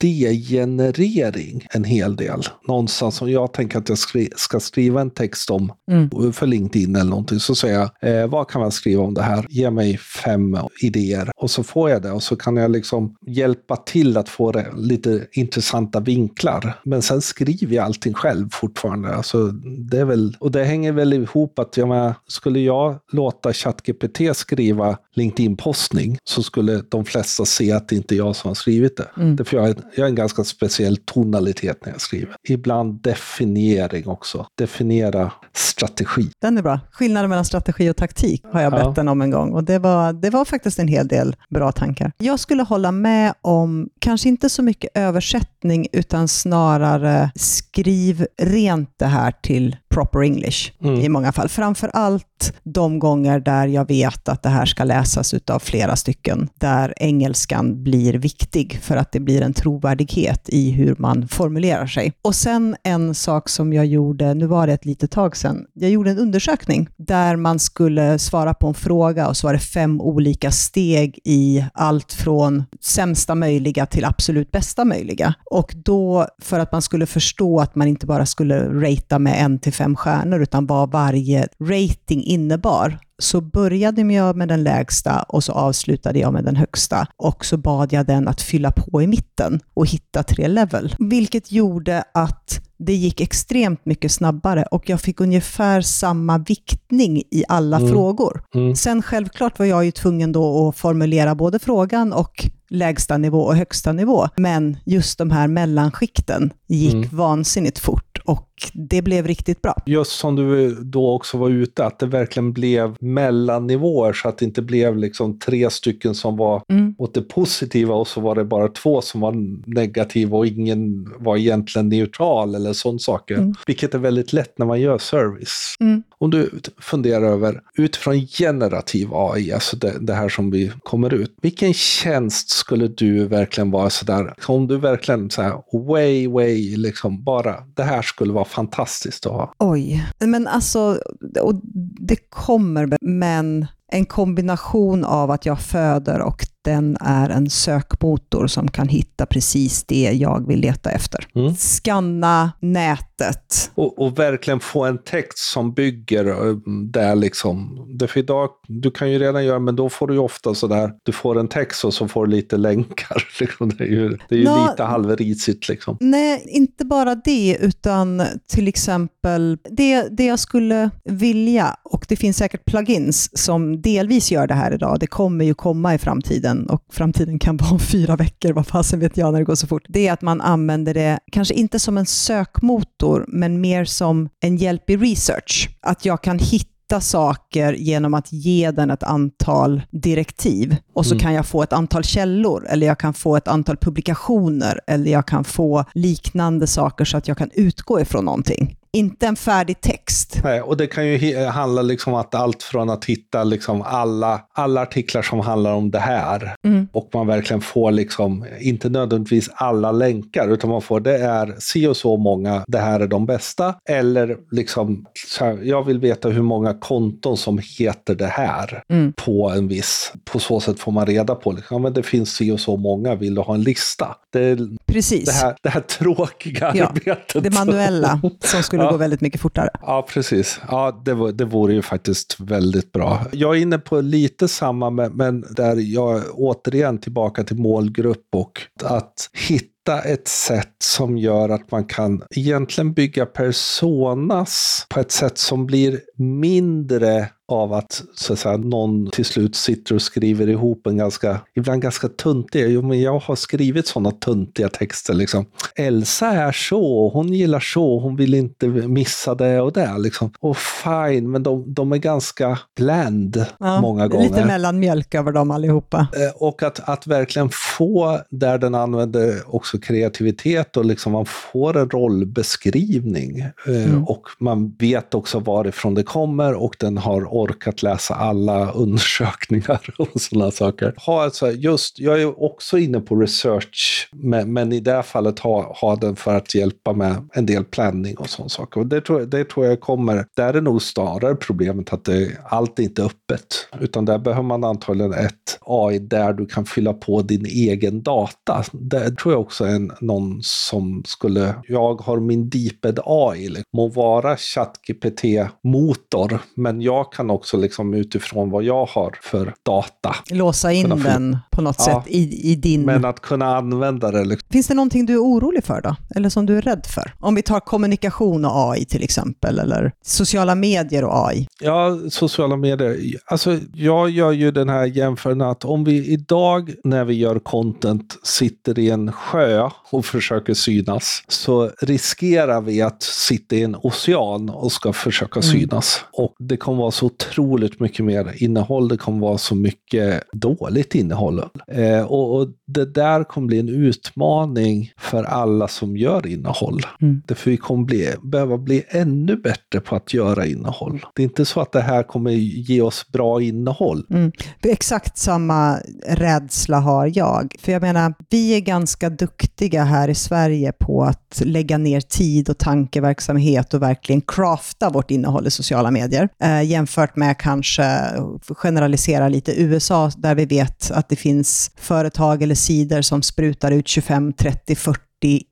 idégenerering 0.03 1.67
en 1.71 1.85
hel 1.85 2.17
del. 2.17 2.43
Någonstans 2.69 3.17
som 3.17 3.31
jag 3.31 3.53
tänker 3.53 3.79
att 3.79 3.89
jag 3.89 3.99
skri 3.99 4.31
ska 4.37 4.61
skriva 4.61 5.01
en 5.01 5.11
text 5.11 5.51
om 5.51 5.73
mm. 5.91 6.33
för 6.33 6.47
LinkedIn 6.47 6.97
eller 6.97 7.11
någonting, 7.11 7.41
så 7.41 7.55
säger 7.55 7.75
jag 7.75 8.21
eh, 8.23 8.27
vad 8.27 8.49
kan 8.49 8.61
man 8.61 8.73
skriva 8.73 9.03
om 9.03 9.15
det 9.15 9.23
här? 9.23 9.47
Ge 9.49 9.71
mig 9.71 9.99
fem 9.99 10.59
idéer 10.83 11.31
och 11.37 11.51
så 11.51 11.63
får 11.63 11.91
jag 11.91 12.03
det 12.03 12.11
och 12.11 12.23
så 12.23 12.37
kan 12.37 12.57
jag 12.57 12.71
liksom 12.71 13.17
hjälpa 13.27 13.77
till 13.77 14.17
att 14.17 14.29
få 14.29 14.53
det, 14.53 14.67
lite 14.77 15.27
intressanta 15.33 16.01
vinklar. 16.01 16.81
Men 16.85 17.03
sen 17.03 17.21
skriver 17.21 17.77
jag 17.77 17.85
allting 17.85 18.15
själv 18.15 18.49
fortfarande. 18.53 19.15
Alltså, 19.15 19.47
det 19.91 19.99
är 19.99 20.05
väl, 20.05 20.37
och 20.41 20.51
det 20.51 20.65
hänger 20.65 20.93
väl 20.93 21.13
ihop 21.13 21.59
att 21.59 21.77
jag 21.77 21.89
med, 21.89 22.15
skulle 22.27 22.61
jag 22.61 22.99
låta 23.13 23.53
ChatGPT 23.53 24.37
skriva 24.37 24.99
LinkedIn-postning 25.19 26.19
så 26.25 26.43
skulle 26.43 26.83
de 26.89 27.05
flesta 27.05 27.45
se 27.45 27.73
att 27.73 27.89
det 27.89 27.97
inte 27.97 28.15
är 28.15 28.17
jag 28.17 28.37
som 28.37 28.49
har 28.49 28.55
skrivit 28.55 28.97
det. 28.97 29.09
Mm. 29.17 29.37
Därför 29.37 29.57
jag 29.57 29.69
jag 29.95 30.05
har 30.05 30.09
en 30.09 30.15
ganska 30.15 30.45
speciell 30.45 30.97
tonalitet 30.97 31.85
när 31.85 31.93
jag 31.93 32.01
skriver. 32.01 32.37
Ibland 32.49 33.03
definiering 33.03 34.09
också. 34.09 34.47
Definiera 34.59 35.33
strategi. 35.57 36.31
Den 36.43 36.59
är 36.59 36.63
bra. 36.63 36.81
Skillnaden 36.91 37.31
mellan 37.31 37.45
strategi 37.45 37.91
och 37.91 37.97
taktik 37.97 38.43
har 38.53 38.61
jag 38.61 38.73
bett 38.73 38.81
ja. 38.83 38.93
den 38.97 39.09
om 39.09 39.21
en 39.21 39.31
gång 39.31 39.53
och 39.53 39.65
det 39.65 39.79
var, 39.79 40.13
det 40.13 40.31
var 40.31 40.45
faktiskt 40.45 40.79
en 40.79 40.89
hel 40.89 41.09
del 41.09 41.37
bra 41.51 41.73
tankar. 41.73 42.13
Jag 42.19 42.41
skulle 42.41 42.63
hålla 42.63 42.93
med 42.93 43.35
om, 43.41 43.89
kanske 43.99 44.29
inte 44.29 44.49
så 44.49 44.63
mycket 44.63 44.91
översättning 44.95 45.87
utan 45.93 46.29
snarare 46.29 47.31
skriv 47.35 48.27
rent 48.43 48.99
det 48.99 49.07
här 49.07 49.33
till 49.43 49.77
proper 49.89 50.23
English 50.23 50.73
mm. 50.83 51.01
i 51.01 51.09
många 51.09 51.33
fall. 51.33 51.49
Framför 51.49 51.91
allt 51.93 52.55
de 52.63 52.99
gånger 52.99 53.41
där 53.41 53.67
jag 53.67 53.89
vet 53.89 54.29
att 54.29 54.43
det 54.43 54.49
här 54.49 54.67
ska 54.67 54.85
läsas 54.85 55.35
av 55.51 55.59
flera 55.59 55.97
stycken, 55.97 56.49
där 56.55 56.95
engelskan 56.97 57.83
blir 57.83 58.15
viktig 58.15 58.81
för 58.83 58.97
att 58.97 59.13
det 59.13 59.21
blir 59.21 59.43
en 59.43 59.53
trovärdighet 59.53 60.49
i 60.49 60.71
hur 60.71 60.97
man 60.99 61.29
formulerar 61.29 61.87
sig. 61.87 62.13
Och 62.23 62.35
sen 62.35 62.77
en 62.83 63.15
sak 63.15 63.49
som 63.49 63.73
jag 63.73 63.87
gjorde, 63.87 64.35
nu 64.35 64.47
var 64.47 64.67
det 64.67 64.73
ett 64.73 64.85
litet 64.85 65.11
tag 65.11 65.37
sedan, 65.37 65.65
jag 65.75 65.91
gjorde 65.91 66.11
en 66.11 66.19
undersökning 66.19 66.89
där 66.97 67.37
man 67.37 67.59
skulle 67.59 68.19
svara 68.19 68.55
på 68.55 68.67
en 68.67 68.75
fråga 68.75 69.29
och 69.29 69.37
så 69.37 69.47
var 69.47 69.55
det 69.55 69.59
fem 69.59 70.01
olika 70.01 70.51
steg 70.51 71.19
i 71.25 71.65
allt 71.75 72.13
från 72.13 72.65
sämsta 72.81 73.35
möjliga 73.35 73.87
till 73.87 74.05
absolut 74.05 74.51
bästa 74.51 74.85
möjliga. 74.85 75.35
Och 75.51 75.75
då, 75.85 76.27
för 76.43 76.59
att 76.59 76.73
man 76.73 76.83
skulle 76.83 77.07
förstå 77.07 77.61
att 77.61 77.75
man 77.75 77.89
inte 77.89 78.07
bara 78.07 78.27
skulle 78.27 78.69
ratea 78.69 79.19
med 79.19 79.45
en 79.45 79.59
till 79.59 79.73
fem 79.79 79.97
stjärnor, 79.97 80.43
utan 80.43 80.67
vad 80.67 80.91
varje 80.91 81.49
rating 81.61 82.25
innebar, 82.25 82.99
så 83.19 83.41
började 83.41 84.03
jag 84.03 84.37
med 84.37 84.49
den 84.49 84.63
lägsta 84.63 85.23
och 85.23 85.45
så 85.45 85.53
avslutade 85.53 86.19
jag 86.19 86.33
med 86.33 86.45
den 86.45 86.57
högsta. 86.57 87.07
Och 87.17 87.45
så 87.45 87.57
bad 87.57 87.93
jag 87.93 88.07
den 88.07 88.29
att 88.29 88.41
fylla 88.41 88.71
på 88.71 89.03
i 89.03 89.07
mitten 89.07 89.61
och 89.75 89.87
hitta 89.87 90.23
tre 90.23 90.49
level. 90.49 90.95
Vilket 90.99 91.53
gjorde 91.53 92.05
att 92.15 92.61
det 92.79 92.95
gick 92.95 93.21
extremt 93.21 93.87
mycket 93.87 94.13
snabbare 94.13 94.65
och 94.71 94.89
jag 94.89 95.01
fick 95.01 95.21
ungefär 95.21 95.81
samma 95.81 96.39
viktning 96.39 97.23
i 97.31 97.45
alla 97.49 97.77
mm. 97.77 97.89
frågor. 97.89 98.43
Mm. 98.55 98.77
Sen 98.77 99.03
självklart 99.03 99.59
var 99.59 99.67
jag 99.67 99.85
ju 99.85 99.91
tvungen 99.91 100.33
då 100.33 100.69
att 100.69 100.77
formulera 100.77 101.35
både 101.35 101.59
frågan 101.59 102.13
och 102.13 102.49
lägsta 102.71 103.19
nivå 103.19 103.41
och 103.41 103.57
högsta 103.57 103.93
nivå. 103.93 104.29
Men 104.37 104.77
just 104.85 105.19
de 105.19 105.31
här 105.31 105.49
mellanskikten 105.49 106.53
gick 106.69 106.95
mm. 106.95 107.09
vansinnigt 107.13 107.79
fort 107.79 108.19
och 108.25 108.48
det 108.73 109.03
blev 109.03 109.27
riktigt 109.27 109.63
bra. 109.63 109.75
Just 109.87 110.13
som 110.13 110.37
du 110.37 110.75
då 110.75 111.15
också 111.15 111.39
var 111.39 111.51
ute, 111.51 111.85
att 111.85 111.99
det 111.99 112.07
verkligen 112.07 112.53
blev 112.53 112.97
mellannivåer 113.01 114.13
så 114.13 114.29
att 114.29 114.39
det 114.39 114.45
inte 114.45 114.63
blev 114.63 114.97
liksom 114.97 115.39
tre 115.39 115.71
stycken 115.71 116.15
som 116.15 116.37
var 116.37 116.63
mm. 116.69 116.95
åt 116.99 117.15
det 117.15 117.23
positiva 117.23 117.95
och 117.95 118.09
så 118.09 118.21
var 118.21 118.35
det 118.35 118.45
bara 118.45 118.69
två 118.69 119.01
som 119.01 119.21
var 119.21 119.35
negativa 119.67 120.37
och 120.37 120.47
ingen 120.47 121.13
var 121.19 121.37
egentligen 121.37 121.89
neutral 121.89 122.55
eller 122.55 122.73
sådana 122.73 122.99
saker. 122.99 123.35
Mm. 123.35 123.55
Vilket 123.67 123.95
är 123.95 123.99
väldigt 123.99 124.33
lätt 124.33 124.59
när 124.59 124.67
man 124.67 124.81
gör 124.81 124.99
service. 124.99 125.77
Mm. 125.81 126.03
Om 126.21 126.31
du 126.31 126.51
funderar 126.81 127.25
över, 127.25 127.61
utifrån 127.75 128.27
generativ 128.27 129.09
AI, 129.13 129.53
alltså 129.53 129.77
det, 129.77 129.95
det, 130.01 130.15
här 130.15 130.29
som 130.29 130.51
vi 130.51 130.73
kommer 130.83 131.15
ut, 131.15 131.35
vilken 131.43 131.75
tjänst 131.75 132.51
skulle 132.51 132.89
du 132.89 133.27
verkligen 133.27 133.71
vara 133.71 133.91
sådär, 133.91 134.35
om 134.47 134.67
du 134.67 134.77
verkligen 134.77 135.31
så 135.31 135.43
här, 135.43 135.63
way, 135.73 136.29
way, 136.29 136.77
liksom 136.77 137.25
bara, 137.25 137.57
det 137.75 137.83
här 137.83 138.03
skulle 138.03 138.33
vara 138.33 138.45
fantastiskt 138.49 139.27
att 139.27 139.33
ha? 139.33 139.55
Oj, 139.59 140.07
men 140.19 140.47
alltså, 140.47 141.01
och 141.41 141.61
det 142.01 142.17
kommer, 142.31 142.97
men 143.01 143.67
en 143.93 144.05
kombination 144.05 145.05
av 145.05 145.31
att 145.31 145.47
jag 145.47 145.61
föder 145.61 146.21
och 146.21 146.47
den 146.65 146.97
är 147.01 147.31
en 147.31 147.51
sökmotor 147.51 148.47
som 148.47 148.69
kan 148.69 148.89
hitta 148.89 149.27
precis 149.27 149.85
det 149.85 150.13
jag 150.13 150.47
vill 150.49 150.61
leta 150.61 150.91
efter. 150.91 151.27
Mm. 151.35 151.55
Skanna 151.55 152.53
nätet. 152.61 153.71
Och, 153.75 153.99
och, 153.99 154.19
verkligen 154.19 154.61
få 154.61 154.85
en 154.85 154.99
text 154.99 155.39
som 155.39 155.75
bygger 155.75 156.27
eh, 156.27 156.57
där 156.93 157.17
liksom. 157.17 157.87
Därför 157.99 158.21
idag, 158.21 158.49
du 158.69 158.91
kan 158.91 159.11
ju 159.11 159.19
redan 159.19 159.45
göra, 159.45 159.59
men 159.59 159.77
då 159.77 159.89
får 159.89 160.07
du 160.07 160.15
ju 160.15 160.21
ofta 160.21 160.55
sådär, 160.55 160.93
du 161.03 161.13
får 161.13 161.39
en 161.39 161.49
text 161.49 161.85
och 161.85 161.95
så 161.95 162.09
får 162.09 162.27
du 162.27 162.33
lite 162.33 162.57
länkar. 162.57 163.29
Liksom. 163.41 163.69
Det 163.69 163.85
är 163.85 163.89
ju, 163.89 164.09
det 164.29 164.35
är 164.35 164.39
ju 164.39 164.45
Nå, 164.45 164.71
lite 164.71 164.83
halvrisigt 164.83 165.69
liksom. 165.69 165.97
Nej, 166.01 166.45
inte 166.47 166.85
bara 166.85 167.15
det, 167.15 167.57
utan 167.61 168.23
till 168.47 168.69
exempel 168.69 169.59
det, 169.71 170.09
det 170.11 170.25
jag 170.25 170.39
skulle 170.39 170.91
vilja, 171.05 171.77
och 171.85 172.07
det 172.09 172.17
finns 172.17 172.37
säkert 172.37 172.65
plugins 172.65 173.39
som 173.39 173.78
delvis 173.83 174.31
gör 174.31 174.47
det 174.47 174.55
här 174.55 174.75
idag, 174.75 174.97
det 175.01 175.07
kommer 175.07 175.45
ju 175.45 175.55
komma 175.55 175.95
i 175.95 175.99
framtiden, 175.99 176.49
framtiden, 176.49 176.67
och 176.67 176.83
framtiden 176.91 177.39
kan 177.39 177.57
vara 177.61 177.71
om 177.71 177.79
fyra 177.79 178.17
veckor, 178.17 178.53
vad 178.53 178.67
fasen 178.67 179.01
vet 179.01 179.17
jag 179.17 179.33
när 179.33 179.39
det 179.39 179.45
går 179.45 179.55
så 179.55 179.67
fort, 179.67 179.85
det 179.89 180.09
är 180.09 180.13
att 180.13 180.23
man 180.23 180.41
använder 180.41 180.95
det, 180.95 181.19
kanske 181.33 181.55
inte 181.55 181.79
som 181.79 181.99
en 181.99 182.07
sökmotor, 182.07 183.25
men 183.29 183.61
mer 183.61 183.85
som 183.85 184.29
en 184.41 184.57
hjälp 184.57 184.91
i 184.91 184.97
research. 184.97 185.69
Att 185.81 186.05
jag 186.05 186.23
kan 186.23 186.39
hitta 186.39 186.69
hitta 186.89 187.01
saker 187.01 187.73
genom 187.73 188.15
att 188.15 188.33
ge 188.33 188.71
den 188.71 188.91
ett 188.91 189.03
antal 189.03 189.83
direktiv. 189.91 190.77
Och 190.95 191.07
så 191.07 191.15
mm. 191.15 191.23
kan 191.23 191.35
jag 191.35 191.47
få 191.47 191.63
ett 191.63 191.73
antal 191.73 192.05
källor, 192.05 192.67
eller 192.69 192.87
jag 192.87 192.99
kan 192.99 193.15
få 193.15 193.37
ett 193.37 193.49
antal 193.49 193.77
publikationer, 193.77 194.81
eller 194.87 195.13
jag 195.13 195.27
kan 195.27 195.45
få 195.45 195.85
liknande 195.95 196.67
saker 196.67 197.05
så 197.05 197.17
att 197.17 197.29
jag 197.29 197.39
kan 197.39 197.51
utgå 197.55 198.01
ifrån 198.01 198.25
någonting. 198.25 198.78
Inte 198.93 199.27
en 199.27 199.37
färdig 199.37 199.81
text. 199.81 200.41
Nej, 200.45 200.61
och 200.61 200.77
det 200.77 200.87
kan 200.87 201.07
ju 201.07 201.45
handla 201.45 201.83
liksom 201.83 202.15
att 202.15 202.35
allt 202.35 202.63
från 202.63 202.91
att 202.91 203.05
hitta 203.05 203.45
liksom 203.45 203.83
alla, 203.83 204.41
alla 204.53 204.83
artiklar 204.83 205.23
som 205.23 205.41
handlar 205.41 205.73
om 205.73 205.91
det 205.91 205.99
här 205.99 206.55
mm. 206.67 206.89
och 206.93 207.11
man 207.15 207.27
verkligen 207.27 207.61
får 207.61 207.91
liksom, 207.91 208.47
inte 208.61 208.89
nödvändigtvis 208.89 209.51
alla 209.55 209.93
länkar, 209.93 210.49
utan 210.49 210.71
man 210.71 210.83
får 210.83 211.01
det 211.01 211.19
är 211.19 211.55
si 211.59 211.87
och 211.87 211.97
så 211.97 212.17
många, 212.17 212.65
det 212.67 212.79
här 212.79 213.01
är 213.01 213.07
de 213.07 213.27
bästa. 213.27 213.75
Eller 213.89 214.37
liksom, 214.51 215.07
här, 215.41 215.59
jag 215.63 215.85
vill 215.85 215.99
veta 215.99 216.29
hur 216.29 216.43
många 216.43 216.75
konton 216.75 217.37
som 217.37 217.61
heter 217.79 218.15
det 218.15 218.27
här 218.27 218.83
mm. 218.89 219.13
på 219.13 219.51
en 219.51 219.69
viss, 219.69 220.13
på 220.25 220.39
så 220.39 220.61
sätt 220.61 220.81
får 220.81 220.93
man 220.93 221.07
reda 221.07 221.35
på, 221.35 221.53
liksom, 221.53 221.75
ja, 221.75 221.79
men 221.79 221.93
det 221.93 222.03
finns 222.03 222.35
si 222.35 222.51
och 222.51 222.61
så 222.61 222.77
många, 222.77 223.15
vill 223.15 223.35
du 223.35 223.41
ha 223.41 223.55
en 223.55 223.63
lista? 223.63 224.17
Det, 224.33 224.59
Precis. 224.87 225.25
Det 225.25 225.33
här, 225.33 225.57
det 225.63 225.69
här 225.69 225.81
tråkiga 225.81 226.73
ja, 226.75 226.87
arbetet. 226.87 227.43
Det 227.43 227.51
manuella 227.51 228.21
som 228.41 228.63
skulle 228.63 228.78
ja. 228.85 228.91
gå 228.91 228.97
väldigt 228.97 229.21
mycket 229.21 229.41
fortare. 229.41 229.71
Ja, 229.83 230.07
precis. 230.09 230.61
Ja, 230.69 231.03
det, 231.05 231.33
det 231.33 231.45
vore 231.45 231.75
ju 231.75 231.83
faktiskt 231.83 232.41
väldigt 232.41 232.93
bra. 232.93 233.21
Jag 233.33 233.57
är 233.57 233.61
inne 233.61 233.79
på 233.79 234.01
lite 234.01 234.49
samma, 234.49 234.91
men 234.91 235.45
där 235.51 235.77
jag 235.77 236.23
återigen 236.35 236.99
tillbaka 236.99 237.45
till 237.45 237.57
målgrupp 237.57 238.27
och 238.33 238.61
att 238.85 239.31
hitta 239.49 240.03
ett 240.03 240.29
sätt 240.29 240.75
som 240.85 241.19
gör 241.19 241.49
att 241.49 241.71
man 241.71 241.85
kan 241.85 242.23
egentligen 242.31 242.93
bygga 242.93 243.27
personas 243.27 244.87
på 244.91 245.01
ett 245.01 245.13
sätt 245.13 245.39
som 245.39 245.67
blir 245.67 246.01
mindre 246.17 247.29
av 247.49 247.73
att, 247.73 248.03
så 248.15 248.33
att 248.33 248.39
säga, 248.39 248.57
någon 248.57 249.11
till 249.11 249.25
slut 249.25 249.57
sitter 249.57 249.95
och 249.95 250.03
skriver 250.03 250.49
ihop 250.49 250.87
en 250.87 250.97
ganska, 250.97 251.41
ibland 251.55 251.83
ganska 251.83 252.09
tuntig, 252.09 252.69
jo 252.69 252.83
men 252.83 253.01
jag 253.01 253.19
har 253.19 253.37
skrivit 253.37 253.87
sådana 253.87 254.11
tuntiga 254.11 254.69
texter 254.69 255.15
liksom. 255.15 255.47
Elsa 255.75 256.27
är 256.27 256.53
så, 256.53 257.09
hon 257.09 257.33
gillar 257.33 257.61
så, 257.61 258.01
hon 258.01 258.17
vill 258.17 258.35
inte 258.35 258.67
missa 258.69 259.35
det 259.35 259.61
och 259.61 259.73
det 259.73 259.99
liksom. 259.99 260.31
Och 260.41 260.57
fine, 260.57 261.31
men 261.31 261.43
de, 261.43 261.75
de 261.75 261.93
är 261.93 261.97
ganska 261.97 262.59
bland 262.77 263.45
ja, 263.59 263.81
många 263.81 264.09
gånger. 264.09 264.29
Lite 264.29 264.45
mellanmjölk 264.47 265.15
över 265.15 265.33
dem 265.33 265.51
allihopa. 265.51 265.99
Eh, 265.99 266.43
och 266.43 266.63
att, 266.63 266.89
att 266.89 267.07
verkligen 267.07 267.49
få, 267.53 268.21
där 268.31 268.59
den 268.59 268.75
använder 268.75 269.55
också 269.55 269.79
kreativitet 269.79 270.77
och 270.77 270.85
liksom 270.85 271.13
man 271.13 271.27
får 271.27 271.77
en 271.77 271.91
rollbeskrivning. 271.91 273.41
Eh, 273.41 273.85
mm. 273.85 274.05
Och 274.05 274.23
man 274.39 274.77
vet 274.79 275.15
också 275.15 275.39
varifrån 275.39 275.95
det 275.95 276.03
kommer 276.03 276.55
och 276.55 276.77
den 276.79 276.99
har 276.99 277.35
orkat 277.43 277.83
läsa 277.83 278.15
alla 278.15 278.73
undersökningar 278.73 279.95
och 279.99 280.21
sådana 280.21 280.51
saker. 280.51 280.95
Ha 280.97 281.23
alltså 281.23 281.51
just, 281.51 281.99
jag 281.99 282.23
är 282.23 282.43
också 282.43 282.79
inne 282.79 283.01
på 283.01 283.17
research, 283.17 284.09
men, 284.13 284.53
men 284.53 284.73
i 284.73 284.81
det 284.81 284.93
här 284.93 285.03
fallet 285.03 285.39
ha, 285.39 285.77
ha 285.81 285.97
den 285.97 286.17
för 286.17 286.35
att 286.35 286.55
hjälpa 286.55 286.93
med 286.93 287.29
en 287.33 287.47
del 287.47 287.65
planning 287.65 288.17
och 288.17 288.31
sådana 288.31 288.49
saker. 288.49 288.81
Och 288.81 288.87
det, 288.87 289.01
tror, 289.01 289.21
det 289.21 289.45
tror 289.45 289.67
jag 289.67 289.81
kommer, 289.81 290.25
där 290.37 290.55
är 290.55 290.61
nog 290.61 290.83
snarare 290.83 291.35
problemet 291.35 291.93
att 291.93 292.05
det, 292.05 292.39
allt 292.45 292.79
är 292.79 292.83
inte 292.83 293.03
öppet, 293.03 293.69
utan 293.81 294.05
där 294.05 294.19
behöver 294.19 294.43
man 294.43 294.65
antagligen 294.65 295.13
ett 295.13 295.59
AI 295.61 295.99
där 295.99 296.33
du 296.33 296.47
kan 296.47 296.65
fylla 296.65 296.93
på 296.93 297.23
din 297.23 297.47
egen 297.47 298.03
data. 298.03 298.65
Det 298.73 299.11
tror 299.11 299.35
jag 299.35 299.41
också 299.41 299.65
är 299.65 299.75
en, 299.75 299.93
någon 300.01 300.43
som 300.43 301.03
skulle, 301.07 301.55
jag 301.69 302.01
har 302.01 302.21
min 302.21 302.51
DeepEd 302.51 302.99
AI, 303.05 303.49
liksom. 303.49 303.65
må 303.73 303.89
vara 303.89 304.37
ChatGPT-motor, 304.37 306.39
men 306.55 306.81
jag 306.81 307.13
kan 307.13 307.28
också 307.31 307.57
liksom 307.57 307.95
utifrån 307.95 308.51
vad 308.51 308.65
jag 308.65 308.87
har 308.87 309.19
för 309.23 309.55
data. 309.63 310.17
Låsa 310.31 310.73
in 310.73 310.89
den 310.89 311.39
på 311.51 311.63
något 311.63 311.77
ja, 311.79 311.85
sätt 311.85 312.15
i, 312.15 312.53
i 312.53 312.55
din... 312.55 312.83
Men 312.83 313.05
att 313.05 313.21
kunna 313.21 313.57
använda 313.57 314.11
det. 314.11 314.25
Liksom. 314.25 314.49
Finns 314.51 314.69
det 314.69 314.75
någonting 314.75 315.07
du 315.07 315.13
är 315.13 315.23
orolig 315.23 315.65
för 315.65 315.81
då? 315.81 315.97
Eller 316.17 316.29
som 316.29 316.47
du 316.47 316.59
är 316.59 316.63
rädd 316.63 316.87
för? 316.87 317.15
Om 317.19 317.35
vi 317.35 317.43
tar 317.43 317.61
kommunikation 317.61 318.45
och 318.45 318.73
AI 318.73 318.85
till 318.85 319.03
exempel, 319.03 319.59
eller 319.59 319.93
sociala 320.03 320.55
medier 320.55 321.05
och 321.05 321.29
AI. 321.29 321.49
Ja, 321.61 321.99
sociala 322.11 322.57
medier. 322.57 322.99
Alltså, 323.27 323.59
jag 323.75 324.11
gör 324.11 324.33
ju 324.33 324.51
den 324.51 324.69
här 324.69 324.85
jämförelsen 324.85 325.43
att 325.43 325.65
om 325.65 325.85
vi 325.85 326.09
idag 326.09 326.75
när 326.85 327.05
vi 327.05 327.15
gör 327.15 327.39
content 327.39 328.19
sitter 328.23 328.79
i 328.79 328.91
en 328.91 329.13
sjö 329.13 329.71
och 329.91 330.05
försöker 330.05 330.55
synas, 330.55 331.23
så 331.29 331.71
riskerar 331.83 332.61
vi 332.61 332.83
att 332.83 333.03
sitta 333.03 333.57
i 333.57 333.63
en 333.63 333.77
ocean 333.83 334.51
och 334.51 334.73
ska 334.73 334.93
försöka 334.93 335.41
mm. 335.41 335.53
synas. 335.53 336.01
Mm. 336.01 336.25
Och 336.27 336.35
det 336.39 336.57
kommer 336.57 336.79
vara 336.79 336.91
så 336.91 337.09
otroligt 337.19 337.81
mycket 337.81 338.05
mer 338.05 338.33
innehåll. 338.37 338.89
Det 338.89 338.97
kommer 338.97 339.21
vara 339.21 339.39
så 339.39 339.55
mycket 339.55 340.23
dåligt 340.33 340.95
innehåll. 340.95 341.43
Eh, 341.69 342.03
och, 342.03 342.37
och, 342.37 342.49
det 342.67 342.95
där 342.95 343.25
kommer 343.25 343.47
bli 343.47 343.59
en 343.59 343.69
utmaning 343.69 344.93
för 344.99 345.25
alla 345.25 345.69
som 345.69 345.97
gör 345.97 346.27
innehåll. 346.27 346.81
Mm. 347.03 347.23
Därför 347.27 347.51
vi 347.51 347.57
kommer 347.57 347.85
bli, 347.85 348.15
behöva 348.23 348.59
bli 348.59 348.85
ännu 348.89 349.37
bättre 349.37 349.81
på 349.81 349.97
att 349.97 350.15
göra 350.15 350.47
innehåll. 350.47 351.07
Det 351.15 351.23
är 351.23 351.25
inte 351.25 351.45
så 351.45 351.61
att 351.61 351.73
det 351.73 351.81
här 351.81 352.03
kommer 352.03 352.31
ge 352.31 352.81
oss 352.81 353.09
bra 353.13 353.43
innehåll. 353.43 354.07
Mm. 354.11 354.33
Exakt 354.63 355.19
samma 355.19 355.79
rädsla 356.07 356.81
har 356.81 357.13
jag. 357.15 357.55
För 357.61 357.73
jag 357.73 357.83
menar, 357.83 358.15
vi 358.31 358.57
är 358.57 358.61
ganska 358.61 359.11
duktiga 359.11 359.85
här 359.85 360.09
i 360.09 360.15
Sverige 360.15 360.73
på 360.73 361.05
att 361.05 361.43
lägga 361.45 361.79
ner 361.79 362.01
tid 362.01 362.51
och 362.51 362.59
tankeverksamhet 362.59 363.75
och 363.75 363.83
verkligen 363.83 364.21
crafta 364.21 364.91
vårt 364.91 365.11
innehåll 365.11 365.47
i 365.47 365.51
sociala 365.51 365.91
medier. 365.91 366.29
Eh, 366.43 366.63
jämfört 366.63 367.08
med 367.17 367.39
kanske, 367.39 368.13
generalisera 368.49 369.29
lite, 369.29 369.61
USA 369.61 370.11
där 370.17 370.35
vi 370.35 370.45
vet 370.45 370.91
att 370.91 371.09
det 371.09 371.17
finns 371.17 371.71
företag 371.77 372.43
eller 372.43 372.55
sidor 372.55 373.03
som 373.03 373.23
sprutar 373.23 373.71
ut 373.71 373.89
25, 373.89 374.33
30, 374.33 374.77
40 374.77 374.99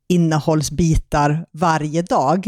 innehållsbitar 0.09 1.45
varje 1.53 2.03
dag 2.03 2.47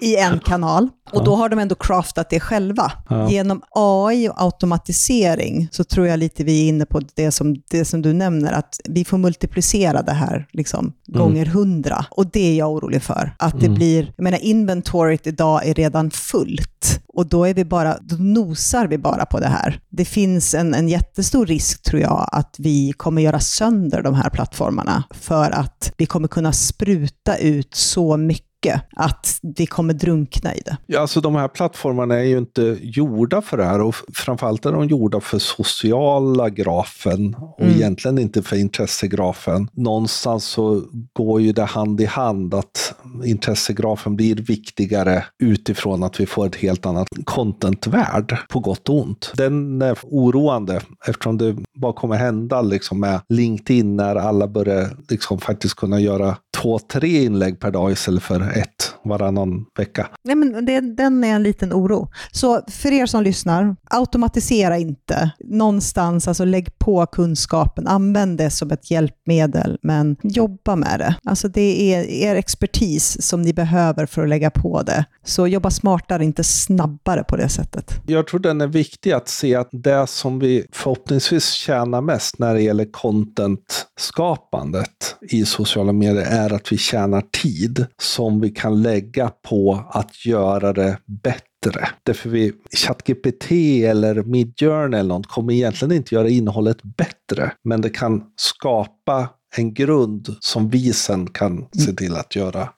i, 0.00 0.06
i, 0.06 0.16
en 0.16 0.40
kanal. 0.40 0.88
Och 1.12 1.24
då 1.24 1.34
har 1.34 1.48
de 1.48 1.58
ändå 1.58 1.74
craftat 1.74 2.30
det 2.30 2.40
själva. 2.40 2.92
Ja. 3.08 3.30
Genom 3.30 3.62
AI 3.70 4.28
och 4.28 4.42
automatisering 4.42 5.68
så 5.70 5.84
tror 5.84 6.06
jag 6.06 6.18
lite 6.18 6.44
vi 6.44 6.64
är 6.64 6.68
inne 6.68 6.86
på 6.86 7.00
det 7.14 7.30
som, 7.30 7.56
det 7.70 7.84
som 7.84 8.02
du 8.02 8.12
nämner, 8.12 8.52
att 8.52 8.80
vi 8.88 9.04
får 9.04 9.18
multiplicera 9.18 10.02
det 10.02 10.12
här 10.12 10.46
liksom, 10.52 10.92
mm. 11.08 11.20
gånger 11.20 11.46
hundra. 11.46 12.04
Och 12.10 12.30
det 12.30 12.52
är 12.52 12.54
jag 12.58 12.70
orolig 12.72 13.02
för. 13.02 13.34
Att 13.38 13.54
mm. 13.54 13.64
det 13.64 13.70
blir, 13.70 14.12
jag 14.16 14.24
menar 14.24 14.38
inventoriet 14.38 15.26
idag 15.26 15.66
är 15.66 15.74
redan 15.74 16.10
fullt. 16.10 17.00
Och 17.18 17.28
då, 17.28 17.44
är 17.44 17.54
vi 17.54 17.64
bara, 17.64 17.98
då 18.00 18.16
nosar 18.16 18.86
vi 18.86 18.98
bara 18.98 19.26
på 19.26 19.40
det 19.40 19.46
här. 19.46 19.80
Det 19.90 20.04
finns 20.04 20.54
en, 20.54 20.74
en 20.74 20.88
jättestor 20.88 21.46
risk, 21.46 21.82
tror 21.82 22.02
jag, 22.02 22.28
att 22.32 22.56
vi 22.58 22.92
kommer 22.96 23.22
göra 23.22 23.40
sönder 23.40 24.02
de 24.02 24.14
här 24.14 24.30
plattformarna 24.30 25.04
för 25.10 25.50
att 25.50 25.92
vi 25.96 26.06
kommer 26.06 26.28
kunna 26.28 26.52
spruta 26.52 27.36
ut 27.36 27.74
så 27.74 28.16
mycket 28.16 28.47
mycket 28.58 28.82
att 28.96 29.38
vi 29.56 29.66
kommer 29.66 29.94
drunkna 29.94 30.54
i 30.54 30.60
det. 30.64 30.76
Ja, 30.86 31.00
alltså 31.00 31.20
de 31.20 31.34
här 31.34 31.48
plattformarna 31.48 32.14
är 32.14 32.24
ju 32.24 32.38
inte 32.38 32.78
gjorda 32.80 33.40
för 33.40 33.56
det 33.56 33.64
här 33.64 33.80
och 33.80 33.94
framförallt 34.14 34.66
är 34.66 34.72
de 34.72 34.88
gjorda 34.88 35.20
för 35.20 35.38
sociala 35.38 36.48
grafen 36.48 37.34
och 37.34 37.60
mm. 37.60 37.74
egentligen 37.74 38.18
inte 38.18 38.42
för 38.42 38.56
intressegrafen. 38.56 39.68
Någonstans 39.72 40.44
så 40.44 40.82
går 41.12 41.40
ju 41.40 41.52
det 41.52 41.64
hand 41.64 42.00
i 42.00 42.04
hand 42.04 42.54
att 42.54 42.94
intressegrafen 43.24 44.16
blir 44.16 44.34
viktigare 44.36 45.24
utifrån 45.42 46.02
att 46.02 46.20
vi 46.20 46.26
får 46.26 46.46
ett 46.46 46.56
helt 46.56 46.86
annat 46.86 47.08
contentvärld 47.24 48.36
på 48.48 48.60
gott 48.60 48.88
och 48.88 49.00
ont. 49.00 49.32
Den 49.36 49.82
är 49.82 49.98
oroande 50.02 50.80
eftersom 51.06 51.38
det 51.38 51.56
bara 51.74 51.92
kommer 51.92 52.16
hända 52.16 52.62
liksom 52.62 53.00
med 53.00 53.20
LinkedIn 53.28 53.96
när 53.96 54.16
alla 54.16 54.48
börjar 54.48 54.88
liksom 55.08 55.38
faktiskt 55.40 55.74
kunna 55.74 56.00
göra 56.00 56.36
två, 56.62 56.78
tre 56.78 57.24
inlägg 57.24 57.60
per 57.60 57.70
dag 57.70 57.92
istället 57.92 58.22
för 58.22 58.47
ett 58.52 58.94
varannan 59.08 59.66
vecka. 59.78 60.08
Nej, 60.24 60.36
men 60.36 60.64
det, 60.64 60.80
den 60.80 61.24
är 61.24 61.34
en 61.34 61.42
liten 61.42 61.72
oro. 61.72 62.10
Så 62.32 62.62
för 62.68 62.92
er 62.92 63.06
som 63.06 63.22
lyssnar, 63.22 63.76
automatisera 63.90 64.78
inte. 64.78 65.30
Någonstans, 65.44 66.28
alltså 66.28 66.44
lägg 66.44 66.78
på 66.78 67.06
kunskapen, 67.06 67.86
använd 67.86 68.38
det 68.38 68.50
som 68.50 68.70
ett 68.70 68.90
hjälpmedel, 68.90 69.78
men 69.82 70.16
jobba 70.22 70.76
med 70.76 71.00
det. 71.00 71.14
Alltså 71.24 71.48
det 71.48 71.94
är 71.94 72.04
er 72.04 72.34
expertis 72.34 73.22
som 73.22 73.42
ni 73.42 73.52
behöver 73.52 74.06
för 74.06 74.22
att 74.22 74.28
lägga 74.28 74.50
på 74.50 74.82
det. 74.82 75.04
Så 75.24 75.46
jobba 75.46 75.70
smartare, 75.70 76.24
inte 76.24 76.44
snabbare 76.44 77.24
på 77.24 77.36
det 77.36 77.48
sättet. 77.48 78.00
Jag 78.06 78.26
tror 78.26 78.40
den 78.40 78.60
är 78.60 78.66
viktig 78.66 79.12
att 79.12 79.28
se 79.28 79.54
att 79.54 79.68
det 79.72 80.06
som 80.06 80.38
vi 80.38 80.66
förhoppningsvis 80.72 81.50
tjänar 81.50 82.00
mest 82.00 82.38
när 82.38 82.54
det 82.54 82.62
gäller 82.62 82.84
content-skapandet 82.84 85.16
i 85.20 85.44
sociala 85.44 85.92
medier 85.92 86.26
är 86.26 86.52
att 86.52 86.72
vi 86.72 86.78
tjänar 86.78 87.22
tid 87.42 87.86
som 88.02 88.40
vi 88.40 88.50
kan 88.50 88.82
lägga 88.82 88.97
lägga 88.98 89.30
på 89.48 89.84
att 89.90 90.26
göra 90.26 90.72
det 90.72 90.98
bättre. 91.22 91.88
Därför 92.02 92.30
vi, 92.30 92.52
ChatGPT 92.76 93.50
eller 93.84 94.22
Midjourney 94.22 95.00
eller 95.00 95.14
något 95.14 95.26
kommer 95.26 95.52
egentligen 95.52 95.94
inte 95.96 96.14
göra 96.14 96.28
innehållet 96.28 96.82
bättre, 96.82 97.52
men 97.64 97.80
det 97.80 97.90
kan 97.90 98.24
skapa 98.36 99.28
en 99.56 99.74
grund 99.74 100.28
som 100.40 100.68
vi 100.68 100.92
sen 100.92 101.26
kan 101.26 101.64
se 101.84 101.92
till 101.92 102.14
att 102.14 102.36
göra. 102.36 102.68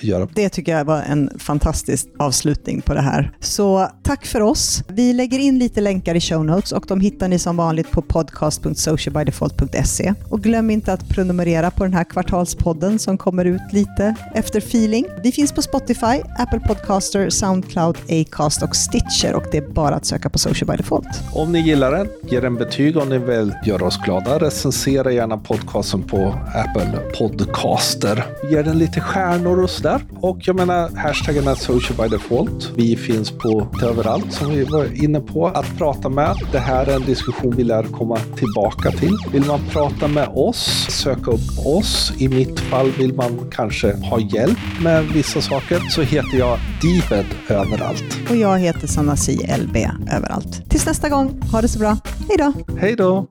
göra. 0.00 0.28
Det 0.34 0.48
tycker 0.48 0.72
jag 0.72 0.84
var 0.84 1.02
en 1.02 1.30
fantastisk 1.38 2.06
avslutning 2.18 2.80
på 2.80 2.94
det 2.94 3.00
här. 3.00 3.36
Så 3.40 3.88
tack 4.02 4.26
för 4.26 4.40
oss. 4.40 4.82
Vi 4.88 5.12
lägger 5.12 5.38
in 5.38 5.58
lite 5.58 5.80
länkar 5.80 6.14
i 6.14 6.20
show 6.20 6.44
notes 6.44 6.72
och 6.72 6.84
de 6.88 7.00
hittar 7.00 7.28
ni 7.28 7.38
som 7.38 7.56
vanligt 7.56 7.90
på 7.90 8.02
podcast.socialbydefault.se. 8.02 10.14
Och 10.30 10.42
glöm 10.42 10.70
inte 10.70 10.92
att 10.92 11.08
prenumerera 11.08 11.70
på 11.70 11.84
den 11.84 11.94
här 11.94 12.04
kvartalspodden 12.04 12.98
som 12.98 13.18
kommer 13.18 13.44
ut 13.44 13.60
lite 13.72 14.14
efter 14.34 14.58
feeling. 14.58 15.06
Vi 15.22 15.32
finns 15.32 15.52
på 15.52 15.62
Spotify, 15.62 16.20
Apple 16.38 16.60
Podcaster, 16.60 17.30
Soundcloud, 17.30 17.96
Acast 18.10 18.62
och 18.62 18.76
Stitcher 18.76 19.34
och 19.34 19.44
det 19.52 19.58
är 19.58 19.68
bara 19.68 19.94
att 19.94 20.04
söka 20.04 20.30
på 20.30 20.38
Social 20.38 20.70
by 20.70 20.76
Default. 20.76 21.08
Om 21.34 21.52
ni 21.52 21.60
gillar 21.60 21.92
den, 21.92 22.08
ge 22.30 22.40
den 22.40 22.54
betyg 22.54 22.96
om 22.96 23.08
ni 23.08 23.18
vill 23.18 23.54
göra 23.64 23.84
oss 23.84 23.98
glada. 24.04 24.38
Recensera 24.38 25.12
gärna 25.12 25.38
podcasten 25.80 26.02
på 26.02 26.34
Apple 26.54 26.98
Podcaster. 27.18 28.24
Ge 28.50 28.62
den 28.62 28.78
lite 28.78 29.00
stjärnor 29.00 29.62
och 29.62 29.70
sådär. 29.70 30.00
Och 30.20 30.38
jag 30.40 30.56
menar, 30.56 30.90
hashtaggen 30.96 31.48
är 31.48 31.54
Social 31.54 31.96
by 31.96 32.16
Default. 32.16 32.72
Vi 32.76 32.96
finns 32.96 33.30
på 33.30 33.68
överallt 33.82 34.32
som 34.32 34.50
vi 34.50 34.64
var 34.64 35.04
inne 35.04 35.20
på 35.20 35.46
att 35.46 35.78
prata 35.78 36.08
med. 36.08 36.36
Det 36.52 36.58
här 36.58 36.86
är 36.86 36.96
en 36.96 37.04
diskussion 37.04 37.56
vi 37.56 37.64
lär 37.64 37.82
komma 37.82 38.18
tillbaka 38.36 38.90
till. 38.90 39.16
Vill 39.32 39.44
man 39.44 39.60
prata 39.70 40.08
med 40.08 40.28
oss, 40.28 40.86
söka 40.90 41.30
upp 41.30 41.66
oss. 41.66 42.12
I 42.18 42.28
mitt 42.28 42.60
fall 42.60 42.90
vill 42.90 43.14
man 43.14 43.50
kanske 43.50 43.92
ha 43.92 44.20
hjälp 44.20 44.58
med 44.82 45.04
vissa 45.04 45.40
saker 45.40 45.80
så 45.90 46.02
heter 46.02 46.38
jag 46.38 46.58
Deeped 46.82 47.26
överallt. 47.48 48.04
Och 48.30 48.36
jag 48.36 48.58
heter 48.58 48.86
Sanna 48.86 49.16
C. 49.16 49.56
LB 49.58 49.76
överallt. 50.12 50.70
Tills 50.70 50.86
nästa 50.86 51.08
gång, 51.08 51.42
ha 51.52 51.60
det 51.60 51.68
så 51.68 51.78
bra. 51.78 51.96
Hej 52.28 52.36
då! 52.38 52.52
Hej 52.80 52.96
då! 52.96 53.26